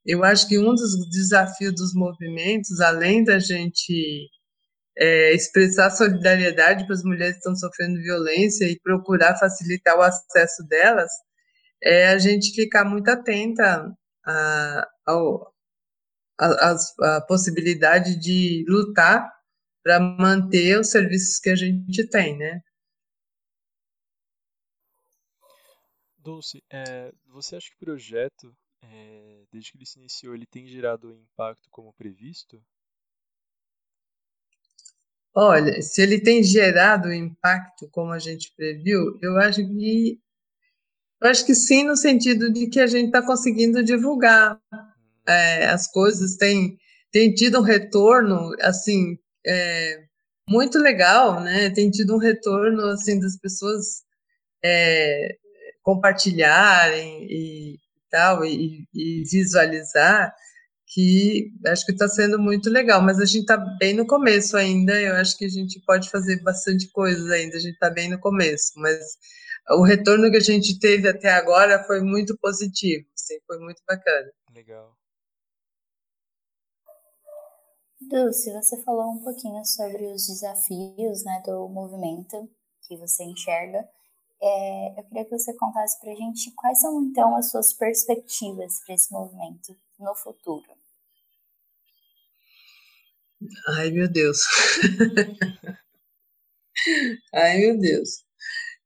[0.06, 4.28] eu acho que um dos desafios dos movimentos, além da gente
[5.00, 10.62] é, expressar solidariedade para as mulheres que estão sofrendo violência e procurar facilitar o acesso
[10.68, 11.10] delas,
[11.82, 13.90] é a gente ficar muito atenta
[14.26, 14.86] à
[16.38, 19.30] a, a, a, possibilidade de lutar
[19.82, 22.60] para manter os serviços que a gente tem, né?
[26.18, 30.66] Dulce, é, você acha que o projeto é, desde que ele se iniciou, ele tem
[30.66, 32.62] gerado o impacto como previsto?
[35.34, 40.18] Olha, se ele tem gerado impacto como a gente previu, eu acho que
[41.22, 44.58] eu acho que sim, no sentido de que a gente está conseguindo divulgar
[45.28, 46.78] é, as coisas, tem,
[47.12, 50.02] tem tido um retorno assim é,
[50.48, 51.70] muito legal, né?
[51.70, 54.02] Tem tido um retorno assim das pessoas
[54.64, 55.36] é,
[55.82, 57.78] compartilharem e
[58.10, 60.34] tal, e, e visualizar,
[60.92, 64.92] que acho que está sendo muito legal, mas a gente está bem no começo ainda,
[65.00, 68.18] eu acho que a gente pode fazer bastante coisas ainda, a gente está bem no
[68.18, 68.98] começo, mas
[69.70, 74.33] o retorno que a gente teve até agora foi muito positivo, assim, foi muito bacana.
[74.53, 74.96] Legal.
[78.00, 82.50] Dulce, você falou um pouquinho sobre os desafios né, do movimento
[82.88, 83.88] que você enxerga.
[84.42, 88.81] É, eu queria que você contasse para a gente quais são então as suas perspectivas
[88.85, 90.79] para esse movimento no futuro.
[93.68, 94.40] Ai, meu Deus.
[97.35, 98.24] Ai, meu Deus.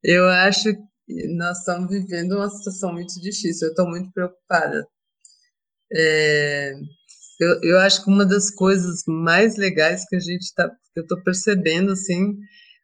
[0.03, 3.67] Eu acho que nós estamos vivendo uma situação muito difícil.
[3.67, 4.87] Eu estou muito preocupada.
[5.93, 6.73] É,
[7.39, 11.03] eu, eu acho que uma das coisas mais legais que a gente está, que eu
[11.03, 12.37] estou percebendo, assim,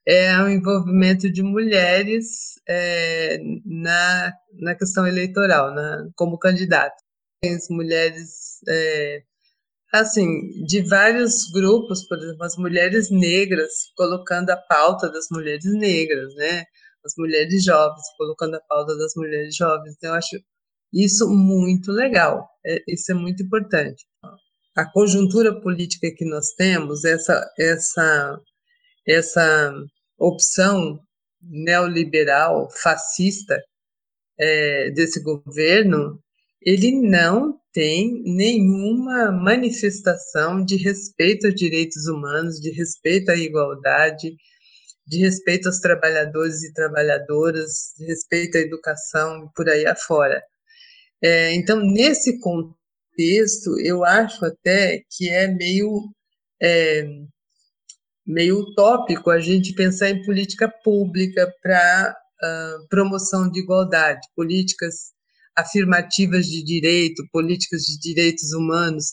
[0.06, 7.02] é o envolvimento de mulheres é, na, na questão eleitoral, na, como candidatas.
[7.44, 9.24] As mulheres, é,
[9.92, 16.34] assim, de vários grupos, por exemplo, as mulheres negras, colocando a pauta das mulheres negras,
[16.36, 16.64] né?
[17.06, 19.96] As mulheres jovens, colocando a pauta das mulheres jovens.
[19.98, 20.38] Então, eu acho
[20.94, 24.06] isso muito legal, é, isso é muito importante.
[24.76, 28.40] A conjuntura política que nós temos, essa, essa
[29.08, 29.74] essa
[30.18, 31.00] opção
[31.42, 33.62] neoliberal, fascista
[34.40, 36.20] é, desse governo,
[36.62, 44.36] ele não tem nenhuma manifestação de respeito aos direitos humanos, de respeito à igualdade,
[45.08, 50.42] de respeito aos trabalhadores e trabalhadoras, de respeito à educação por aí afora.
[51.22, 56.10] É, então, nesse contexto, eu acho até que é meio
[56.62, 57.06] é,
[58.26, 65.12] meio utópico a gente pensar em política pública para uh, promoção de igualdade, políticas
[65.62, 69.06] afirmativas de direito, políticas de direitos humanos.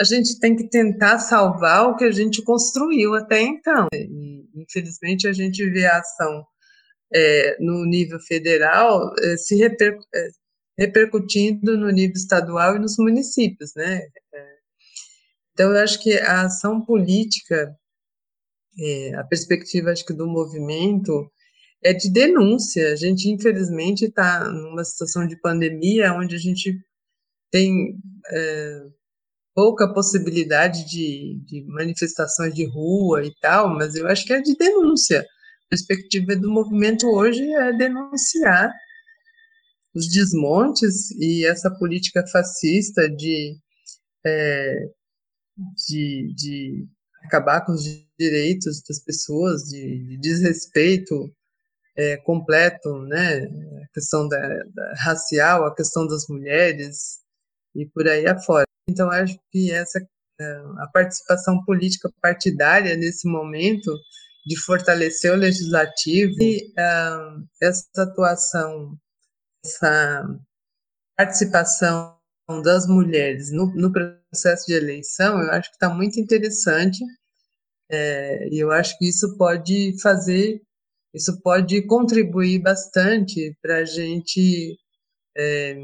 [0.00, 3.86] A gente tem que tentar salvar o que a gente construiu até então.
[3.92, 6.44] E, infelizmente, a gente vê a ação
[7.14, 10.28] é, no nível federal é, se reper, é,
[10.78, 14.00] repercutindo no nível estadual e nos municípios, né?
[14.34, 14.54] É,
[15.52, 17.72] então, eu acho que a ação política
[18.78, 21.30] é, a perspectiva, acho que, do movimento
[21.84, 22.92] é de denúncia.
[22.92, 26.80] A gente, infelizmente, está numa situação de pandemia onde a gente
[27.52, 27.96] tem
[28.32, 28.80] é,
[29.54, 34.56] pouca possibilidade de, de, manifestações de rua e tal, mas eu acho que é de
[34.56, 35.24] denúncia.
[35.68, 38.72] perspectiva do movimento hoje é denunciar
[39.94, 43.56] os desmontes e essa política fascista de,
[44.26, 44.74] é,
[45.88, 46.86] de, de
[47.24, 47.84] acabar com os
[48.18, 51.32] direitos das pessoas, de, de desrespeito
[51.96, 53.44] é, completo, né?
[53.44, 57.20] A questão da, da, racial, a questão das mulheres
[57.74, 58.64] e por aí afora.
[58.88, 60.00] Então, acho que essa
[60.40, 60.44] é,
[60.78, 63.96] a participação política partidária nesse momento
[64.46, 68.98] de fortalecer o legislativo e uh, essa atuação,
[69.64, 70.26] essa
[71.16, 72.18] participação
[72.62, 76.98] das mulheres no, no processo de eleição, eu acho que está muito interessante
[77.90, 80.60] é, e eu acho que isso pode fazer,
[81.14, 84.76] isso pode contribuir bastante para a gente
[85.36, 85.76] é,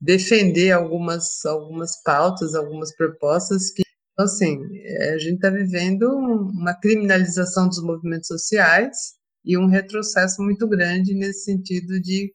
[0.00, 6.74] defender algumas, algumas pautas, algumas propostas que, então, assim, é, a gente está vivendo uma
[6.74, 9.14] criminalização dos movimentos sociais
[9.44, 12.32] e um retrocesso muito grande nesse sentido de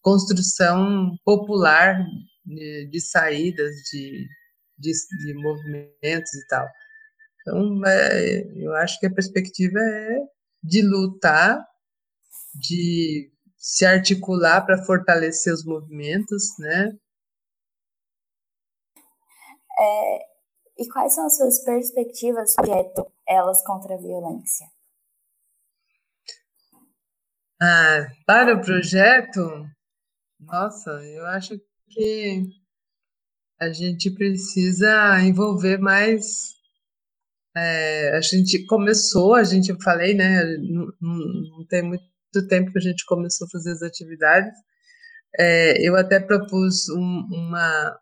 [0.00, 1.98] construção popular
[2.44, 4.26] de, de saídas de,
[4.78, 4.92] de,
[5.24, 6.68] de movimentos e tal.
[7.40, 10.18] Então, é, eu acho que a perspectiva é
[10.62, 11.64] de lutar,
[12.54, 16.96] de se articular para fortalecer os movimentos, né?
[19.78, 20.18] É,
[20.78, 24.66] e quais são as suas perspectivas do projeto Elas contra a Violência?
[27.60, 29.40] Ah, para o projeto,
[30.40, 32.48] nossa, eu acho que
[33.60, 36.52] a gente precisa envolver mais
[37.54, 42.04] é, a gente começou, a gente, eu falei, né, não, não, tem muito
[42.46, 44.52] tempo que a gente começou a fazer as atividades.
[45.38, 47.98] É, eu até propus um, uma,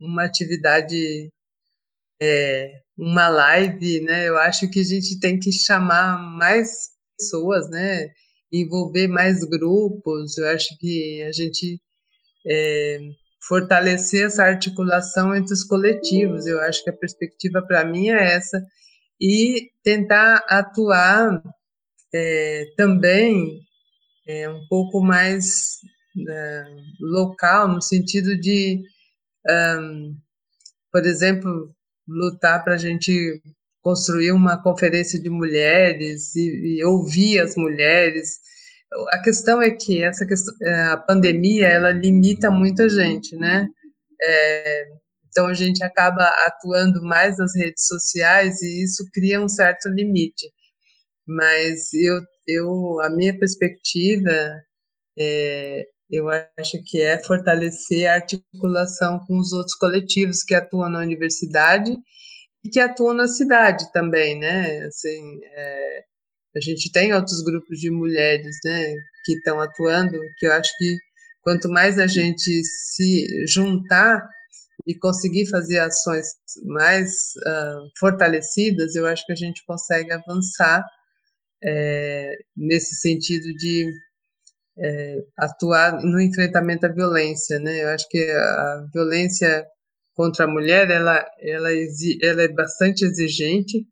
[0.00, 1.30] uma atividade,
[2.20, 8.10] é, uma live, né, eu acho que a gente tem que chamar mais pessoas, né,
[8.52, 11.80] envolver mais grupos, eu acho que a gente
[12.46, 12.98] é,
[13.46, 16.46] fortalecer essa articulação entre os coletivos.
[16.46, 18.64] Eu acho que a perspectiva para mim é essa
[19.20, 21.42] e tentar atuar
[22.14, 23.60] é, também
[24.26, 25.78] é, um pouco mais
[26.28, 26.64] é,
[27.00, 28.82] local no sentido de,
[30.92, 31.74] por exemplo,
[32.06, 33.40] lutar para a gente
[33.80, 38.40] construir uma conferência de mulheres e, e ouvir as mulheres
[39.10, 43.66] a questão é que essa questão, é, a pandemia ela limita muita gente, né?
[44.20, 44.84] É,
[45.28, 50.46] então a gente acaba atuando mais nas redes sociais e isso cria um certo limite.
[51.26, 54.30] Mas eu, eu a minha perspectiva
[55.18, 61.00] é, eu acho que é fortalecer a articulação com os outros coletivos que atuam na
[61.00, 61.96] universidade
[62.64, 64.84] e que atuam na cidade também, né?
[64.86, 66.04] Assim, é,
[66.56, 68.94] a gente tem outros grupos de mulheres, né,
[69.24, 70.96] que estão atuando, que eu acho que
[71.42, 74.22] quanto mais a gente se juntar
[74.86, 76.26] e conseguir fazer ações
[76.64, 77.10] mais
[77.46, 80.84] uh, fortalecidas, eu acho que a gente consegue avançar
[81.64, 83.90] é, nesse sentido de
[84.78, 87.82] é, atuar no enfrentamento à violência, né?
[87.84, 89.66] Eu acho que a violência
[90.14, 91.68] contra a mulher ela ela,
[92.22, 93.86] ela é bastante exigente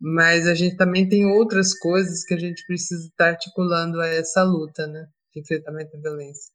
[0.00, 4.42] mas a gente também tem outras coisas que a gente precisa estar articulando a essa
[4.42, 6.50] luta, né, de enfrentamento à violência.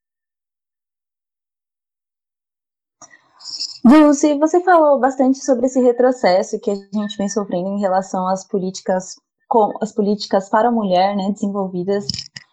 [3.84, 8.48] Dulce, você falou bastante sobre esse retrocesso que a gente vem sofrendo em relação às
[8.48, 9.16] políticas
[9.48, 12.06] com as políticas para a mulher, né, desenvolvidas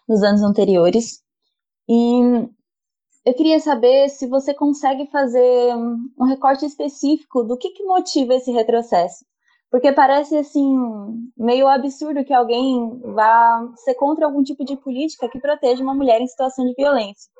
[0.07, 1.21] nos anos anteriores.
[1.87, 2.47] E
[3.25, 8.51] eu queria saber se você consegue fazer um recorte específico do que, que motiva esse
[8.51, 9.25] retrocesso.
[9.71, 10.77] Porque parece assim
[11.35, 16.21] meio absurdo que alguém vá ser contra algum tipo de política que proteja uma mulher
[16.21, 17.31] em situação de violência.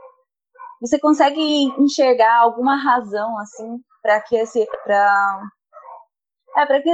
[0.82, 1.40] Você consegue
[1.78, 5.42] enxergar alguma razão assim para que esse para
[6.56, 6.90] é, para que,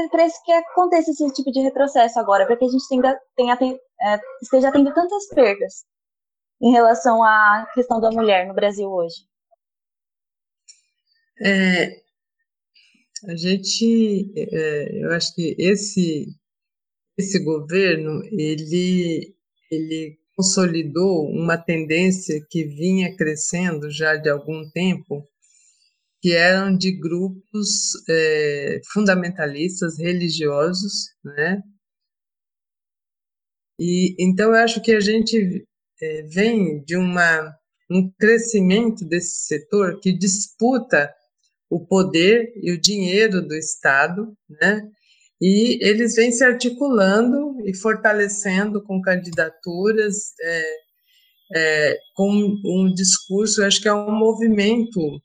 [0.46, 4.72] que aconteça esse tipo de retrocesso agora, para que a gente tenha, tenha, é, esteja
[4.72, 5.86] tendo tantas perdas
[6.62, 9.28] em relação à questão da mulher no Brasil hoje?
[11.42, 12.02] É,
[13.28, 16.28] a gente, é, eu acho que esse
[17.18, 19.36] esse governo ele
[19.70, 25.28] ele consolidou uma tendência que vinha crescendo já de algum tempo,
[26.22, 31.62] que eram de grupos é, fundamentalistas religiosos, né?
[33.80, 35.66] E então eu acho que a gente
[36.02, 37.56] é, vem de uma
[37.92, 41.12] um crescimento desse setor que disputa
[41.70, 44.82] o poder e o dinheiro do Estado, né?
[45.42, 50.76] E eles vêm se articulando e fortalecendo com candidaturas, é,
[51.56, 52.30] é, com
[52.66, 55.22] um discurso, acho que é um movimento,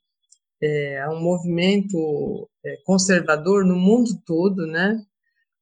[0.65, 4.99] é, um movimento é, conservador no mundo todo, né?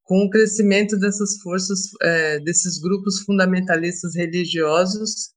[0.05, 5.31] com o crescimento dessas forças, é, desses grupos fundamentalistas religiosos,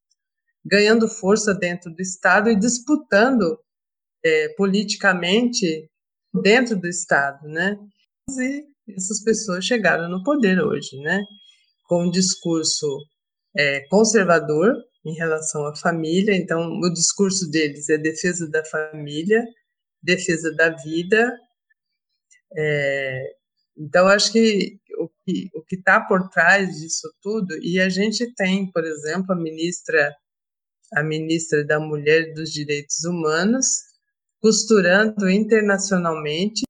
[0.64, 3.58] ganhando força dentro do Estado e disputando
[4.24, 5.88] é, politicamente
[6.42, 7.78] dentro do Estado, né?
[8.38, 11.22] E essas pessoas chegaram no poder hoje, né?
[11.88, 12.86] Com um discurso
[13.56, 14.74] é, conservador
[15.06, 16.34] em relação à família.
[16.36, 19.44] Então, o discurso deles é defesa da família,
[20.02, 21.32] defesa da vida,
[22.56, 23.34] é,
[23.76, 24.80] então, acho que
[25.54, 30.14] o que está por trás disso tudo, e a gente tem, por exemplo, a ministra,
[30.94, 33.66] a ministra da Mulher e dos Direitos Humanos,
[34.40, 36.62] costurando internacionalmente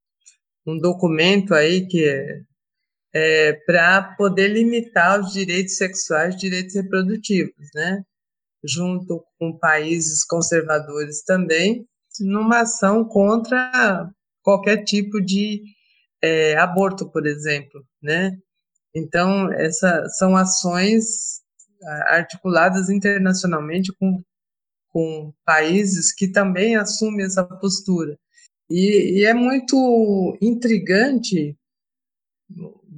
[0.67, 2.43] um documento aí que é,
[3.13, 8.05] é para poder limitar os direitos sexuais, direitos reprodutivos, né?
[8.65, 11.87] Junto com países conservadores também,
[12.21, 14.11] numa ação contra
[14.43, 15.63] qualquer tipo de
[16.23, 18.37] é, aborto, por exemplo, né?
[18.95, 21.45] Então, essa são ações
[22.09, 24.23] articuladas internacionalmente com,
[24.89, 28.19] com países que também assumem essa postura.
[28.69, 31.57] E, e é muito intrigante,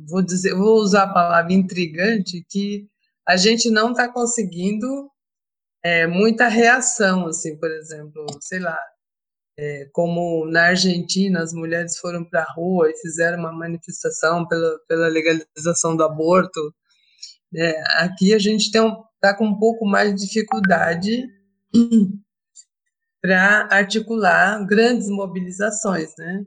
[0.09, 2.89] vou dizer, vou usar a palavra intrigante, que
[3.27, 5.11] a gente não está conseguindo
[5.89, 8.79] é, muita reação, assim, por exemplo, sei lá,
[9.59, 14.79] é, como na Argentina as mulheres foram para a rua e fizeram uma manifestação pela,
[14.87, 16.61] pela legalização do aborto,
[17.57, 21.27] é, aqui a gente está com um pouco mais de dificuldade
[23.23, 26.45] para articular grandes mobilizações, né?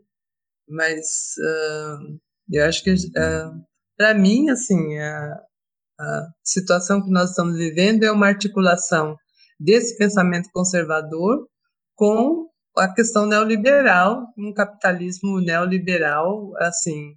[0.70, 2.20] Mas uh,
[2.52, 3.66] eu acho que uh,
[3.98, 5.42] para mim, assim, a,
[6.00, 9.18] a situação que nós estamos vivendo é uma articulação
[9.62, 11.48] desse pensamento conservador
[11.96, 12.48] com
[12.78, 17.14] a questão neoliberal, um capitalismo neoliberal, assim,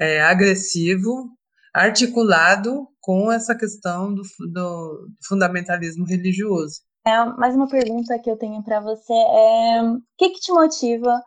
[0.00, 1.30] é, agressivo,
[1.72, 4.22] articulado com essa questão do,
[4.52, 6.80] do fundamentalismo religioso.
[7.06, 11.22] É, mais uma pergunta que eu tenho para você é: o que, que te motiva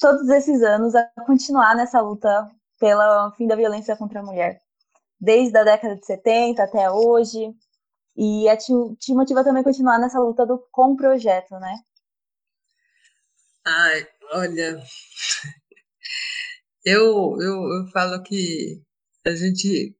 [0.00, 2.50] todos esses anos a continuar nessa luta
[2.80, 4.58] pelo fim da violência contra a mulher?
[5.20, 7.52] Desde a década de 70 até hoje.
[8.20, 11.72] E te, te motiva também a continuar nessa luta do, com o projeto, né?
[13.64, 14.82] Ai, olha,
[16.84, 18.82] eu, eu, eu falo que
[19.24, 19.96] a gente,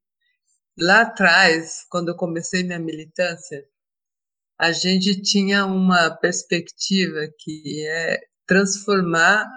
[0.77, 3.65] lá atrás, quando eu comecei minha militância,
[4.57, 9.47] a gente tinha uma perspectiva que é transformar.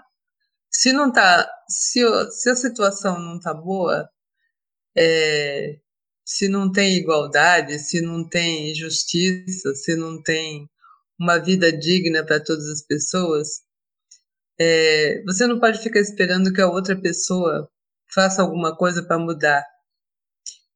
[0.71, 2.01] Se não tá, se,
[2.31, 4.09] se a situação não tá boa,
[4.97, 5.81] é,
[6.37, 10.69] se não tem igualdade, se não tem justiça, se não tem
[11.19, 13.63] uma vida digna para todas as pessoas,
[14.59, 17.71] é, você não pode ficar esperando que a outra pessoa
[18.15, 19.63] faça alguma coisa para mudar.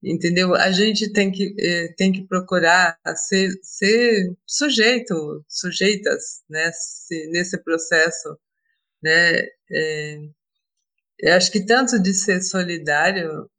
[0.02, 0.54] Entendeu?
[0.54, 6.70] A gente tem que, é, tem que procurar ser, ser sujeito, sujeitas né,
[7.30, 8.38] nesse processo.
[9.02, 9.40] Né?
[9.72, 10.18] É,
[11.20, 13.50] eu acho que tanto de ser solidário,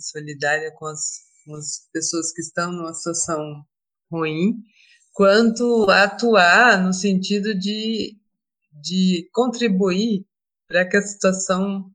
[0.00, 3.64] solidária com as, as pessoas que estão numa situação
[4.10, 4.62] ruim,
[5.12, 8.18] quanto atuar no sentido de
[8.80, 10.24] de contribuir
[10.68, 11.90] para que a situação,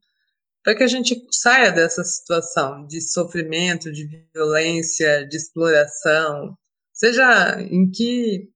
[0.62, 6.56] para que a gente saia dessa situação de sofrimento, de violência, de exploração,
[6.92, 8.50] seja em que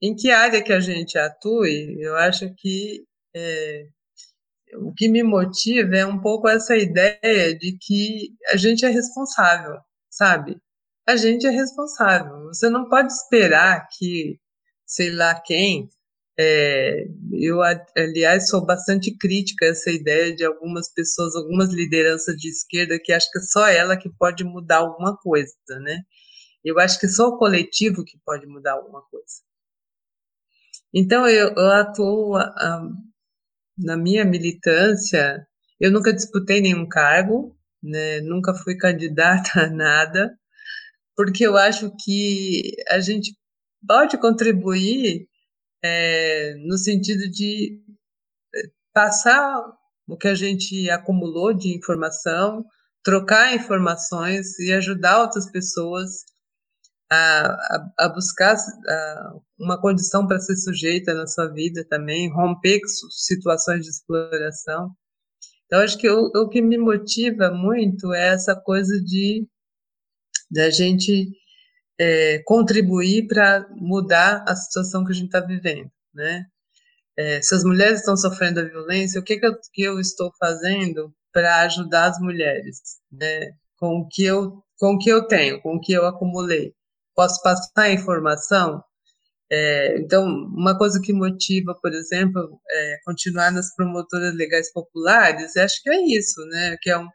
[0.00, 3.86] em que área que a gente atue, eu acho que é,
[4.74, 9.78] o que me motiva é um pouco essa ideia de que a gente é responsável,
[10.12, 10.58] sabe?
[11.08, 12.44] A gente é responsável.
[12.46, 14.38] Você não pode esperar que,
[14.86, 15.88] sei lá quem,
[16.38, 17.60] é, eu,
[17.96, 23.12] aliás, sou bastante crítica a essa ideia de algumas pessoas, algumas lideranças de esquerda que
[23.12, 26.02] acham que é só ela que pode mudar alguma coisa, né?
[26.64, 29.42] Eu acho que só o coletivo que pode mudar alguma coisa.
[30.94, 32.88] Então, eu, eu atuo a,
[33.78, 35.46] na minha militância,
[35.80, 38.20] eu nunca disputei nenhum cargo, né?
[38.20, 40.36] nunca fui candidata a nada,
[41.16, 43.36] porque eu acho que a gente
[43.86, 45.26] pode contribuir
[45.82, 47.80] é, no sentido de
[48.54, 48.62] é,
[48.92, 49.60] passar
[50.06, 52.64] o que a gente acumulou de informação,
[53.02, 56.24] trocar informações e ajudar outras pessoas
[57.10, 62.80] a, a, a buscar a, uma condição para ser sujeita na sua vida também, romper
[63.10, 64.90] situações de exploração.
[65.72, 69.48] Então, acho que o, o que me motiva muito é essa coisa de
[70.50, 71.30] da gente
[71.98, 76.44] é, contribuir para mudar a situação que a gente está vivendo, né?
[77.16, 80.30] É, se as mulheres estão sofrendo a violência, o que, que, eu, que eu estou
[80.38, 83.52] fazendo para ajudar as mulheres, né?
[83.78, 86.74] Com o que eu com o que eu tenho, com o que eu acumulei,
[87.14, 88.84] posso passar a informação.
[89.52, 95.82] É, então, uma coisa que motiva, por exemplo, é, continuar nas promotoras legais populares, acho
[95.82, 96.76] que é isso, né?
[96.80, 97.08] Que é um,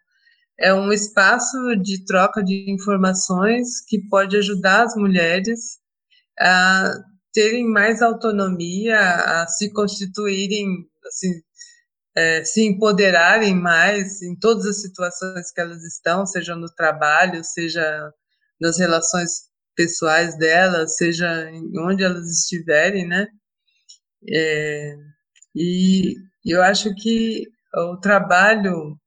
[0.59, 5.79] é um espaço de troca de informações que pode ajudar as mulheres
[6.39, 6.93] a
[7.33, 10.67] terem mais autonomia, a se constituírem,
[11.07, 11.31] assim,
[12.15, 18.11] é, se empoderarem mais em todas as situações que elas estão, seja no trabalho, seja
[18.61, 19.47] nas relações
[19.77, 23.27] pessoais delas, seja onde elas estiverem, né?
[24.29, 24.95] É,
[25.55, 26.15] e
[26.45, 28.97] eu acho que o trabalho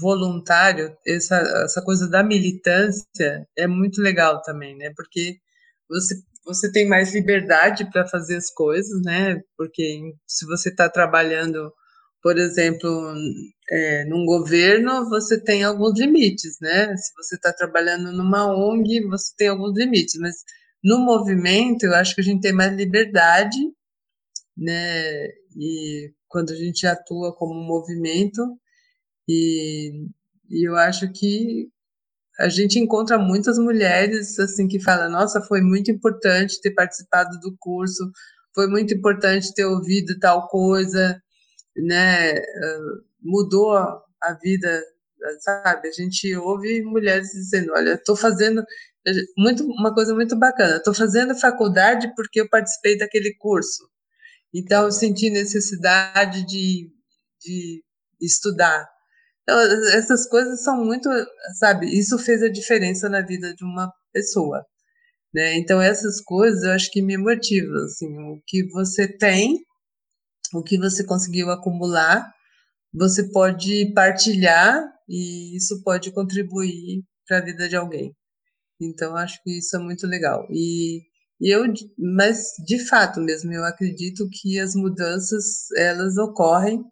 [0.00, 4.90] voluntário, essa, essa coisa da militância é muito legal também, né?
[4.96, 5.36] Porque
[5.88, 6.14] você,
[6.46, 9.40] você tem mais liberdade para fazer as coisas, né?
[9.56, 11.72] Porque se você está trabalhando,
[12.24, 13.14] por exemplo,
[13.70, 16.96] é, num governo, você tem alguns limites, né?
[16.96, 20.36] Se você está trabalhando numa ONG, você tem alguns limites, mas
[20.82, 23.58] no movimento, eu acho que a gente tem mais liberdade,
[24.56, 25.26] né?
[25.54, 28.58] E quando a gente atua como movimento,
[29.28, 29.92] e,
[30.50, 31.68] e eu acho que
[32.40, 37.54] a gente encontra muitas mulheres assim que falam: nossa, foi muito importante ter participado do
[37.58, 38.10] curso,
[38.54, 41.20] foi muito importante ter ouvido tal coisa,
[41.76, 42.38] né?
[42.38, 42.78] Ah,
[43.22, 44.82] mudou a vida,
[45.40, 45.88] sabe?
[45.88, 48.64] A gente ouve mulheres dizendo: olha, estou fazendo
[49.36, 53.88] muito uma coisa muito bacana, estou fazendo faculdade porque eu participei daquele curso.
[54.54, 56.90] Então, eu senti necessidade de,
[57.42, 57.84] de
[58.20, 58.88] estudar.
[59.42, 59.58] Então,
[59.92, 61.08] essas coisas são muito,
[61.58, 64.64] sabe, isso fez a diferença na vida de uma pessoa,
[65.34, 65.56] né?
[65.58, 69.58] Então, essas coisas eu acho que me motivam, assim, o que você tem,
[70.58, 72.32] o que você conseguiu acumular,
[72.92, 78.14] você pode partilhar e isso pode contribuir para a vida de alguém.
[78.80, 80.46] Então, acho que isso é muito legal.
[80.50, 81.02] E,
[81.40, 81.64] e eu,
[81.98, 86.84] mas de fato mesmo, eu acredito que as mudanças elas ocorrem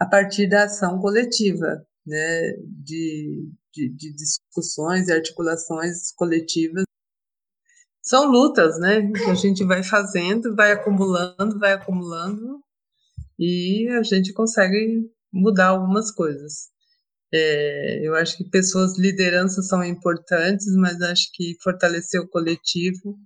[0.00, 2.52] a partir da ação coletiva, né,
[2.84, 6.84] de, de, de discussões e articulações coletivas.
[8.02, 12.62] São lutas, né, que a gente vai fazendo, vai acumulando, vai acumulando,
[13.38, 16.70] e a gente consegue mudar algumas coisas.
[17.32, 23.18] É, eu acho que pessoas, lideranças são importantes, mas acho que fortalecer o coletivo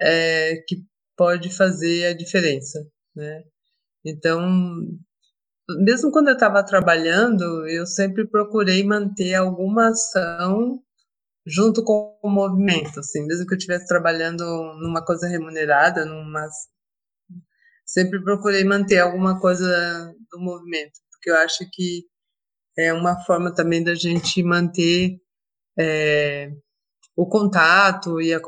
[0.00, 0.84] é que
[1.16, 2.80] pode fazer a diferença,
[3.14, 3.44] né?
[4.04, 4.40] Então,
[5.84, 10.80] mesmo quando eu estava trabalhando, eu sempre procurei manter alguma ação
[11.46, 14.44] junto com o movimento, assim, mesmo que eu estivesse trabalhando
[14.80, 16.48] numa coisa remunerada, numa
[17.86, 22.04] sempre procurei manter alguma coisa do movimento, porque eu acho que
[22.76, 25.18] é uma forma também da gente manter
[25.78, 26.50] é,
[27.16, 28.40] o contato e a,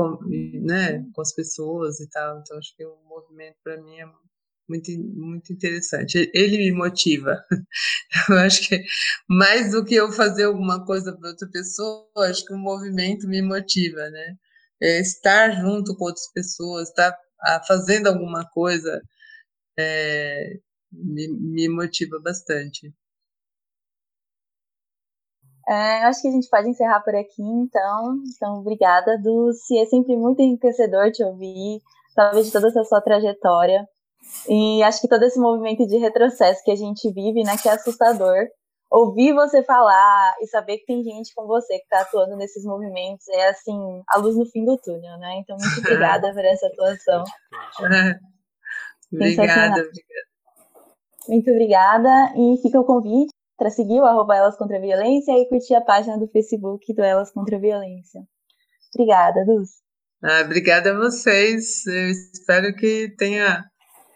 [0.63, 2.41] né, com as pessoas e tal.
[2.41, 4.07] Então, acho que o movimento para mim é
[4.69, 6.31] muito, muito interessante.
[6.35, 7.43] Ele me motiva.
[8.29, 8.83] Eu acho que
[9.29, 13.41] mais do que eu fazer alguma coisa para outra pessoa, acho que o movimento me
[13.43, 14.35] motiva, né?
[14.81, 19.01] É estar junto com outras pessoas, estar tá, fazendo alguma coisa,
[19.79, 20.59] é,
[20.91, 22.93] me, me motiva bastante.
[25.69, 28.17] É, acho que a gente pode encerrar por aqui, então.
[28.35, 29.79] Então, obrigada, Dulce.
[29.79, 31.81] É sempre muito enriquecedor te ouvir,
[32.15, 33.87] saber de toda essa sua trajetória.
[34.49, 37.73] E acho que todo esse movimento de retrocesso que a gente vive, né, que é
[37.73, 38.47] assustador.
[38.91, 43.29] Ouvir você falar e saber que tem gente com você que está atuando nesses movimentos
[43.29, 45.41] é assim, a luz no fim do túnel, né?
[45.41, 47.25] Então, muito obrigada por essa atuação.
[49.13, 50.29] obrigada, obrigada.
[51.29, 52.33] Muito obrigada.
[52.37, 55.81] E fica o convite para seguir o arroba Elas Contra a Violência e curtir a
[55.81, 58.23] página do Facebook do Elas Contra a Violência.
[58.95, 59.75] Obrigada, Dulce.
[60.23, 61.87] Ah, obrigada a vocês.
[61.87, 63.65] Eu espero que tenha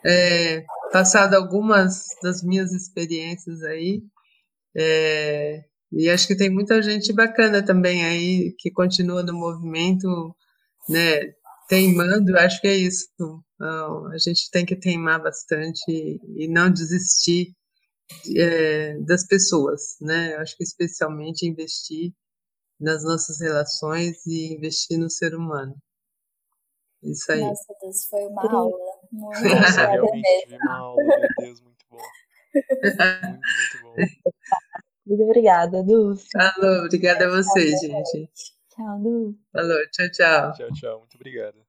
[0.04, 4.02] é, passado algumas das minhas experiências aí.
[4.76, 10.34] É, e acho que tem muita gente bacana também aí que continua no movimento,
[10.88, 11.20] né,
[11.72, 13.08] teimando, acho que é isso.
[13.14, 17.54] Então, a gente tem que teimar bastante e não desistir
[18.36, 20.34] é, das pessoas, né?
[20.36, 22.12] Acho que especialmente investir
[22.78, 25.74] nas nossas relações e investir no ser humano.
[27.02, 27.40] Isso aí.
[27.40, 28.78] Nossa, Deus, foi uma aula.
[29.10, 31.96] Muito Nossa, realmente tive uma aula, meu Deus, muito bom.
[32.52, 32.96] Muito,
[33.38, 33.94] muito bom.
[35.04, 36.28] Muito obrigada, Dulce.
[36.36, 38.30] Alô, obrigada a você, gente.
[38.74, 39.38] Tchau, Dulce.
[39.54, 40.52] Alô, tchau, tchau.
[40.52, 40.98] Tchau, tchau.
[41.00, 41.64] Muito obrigado.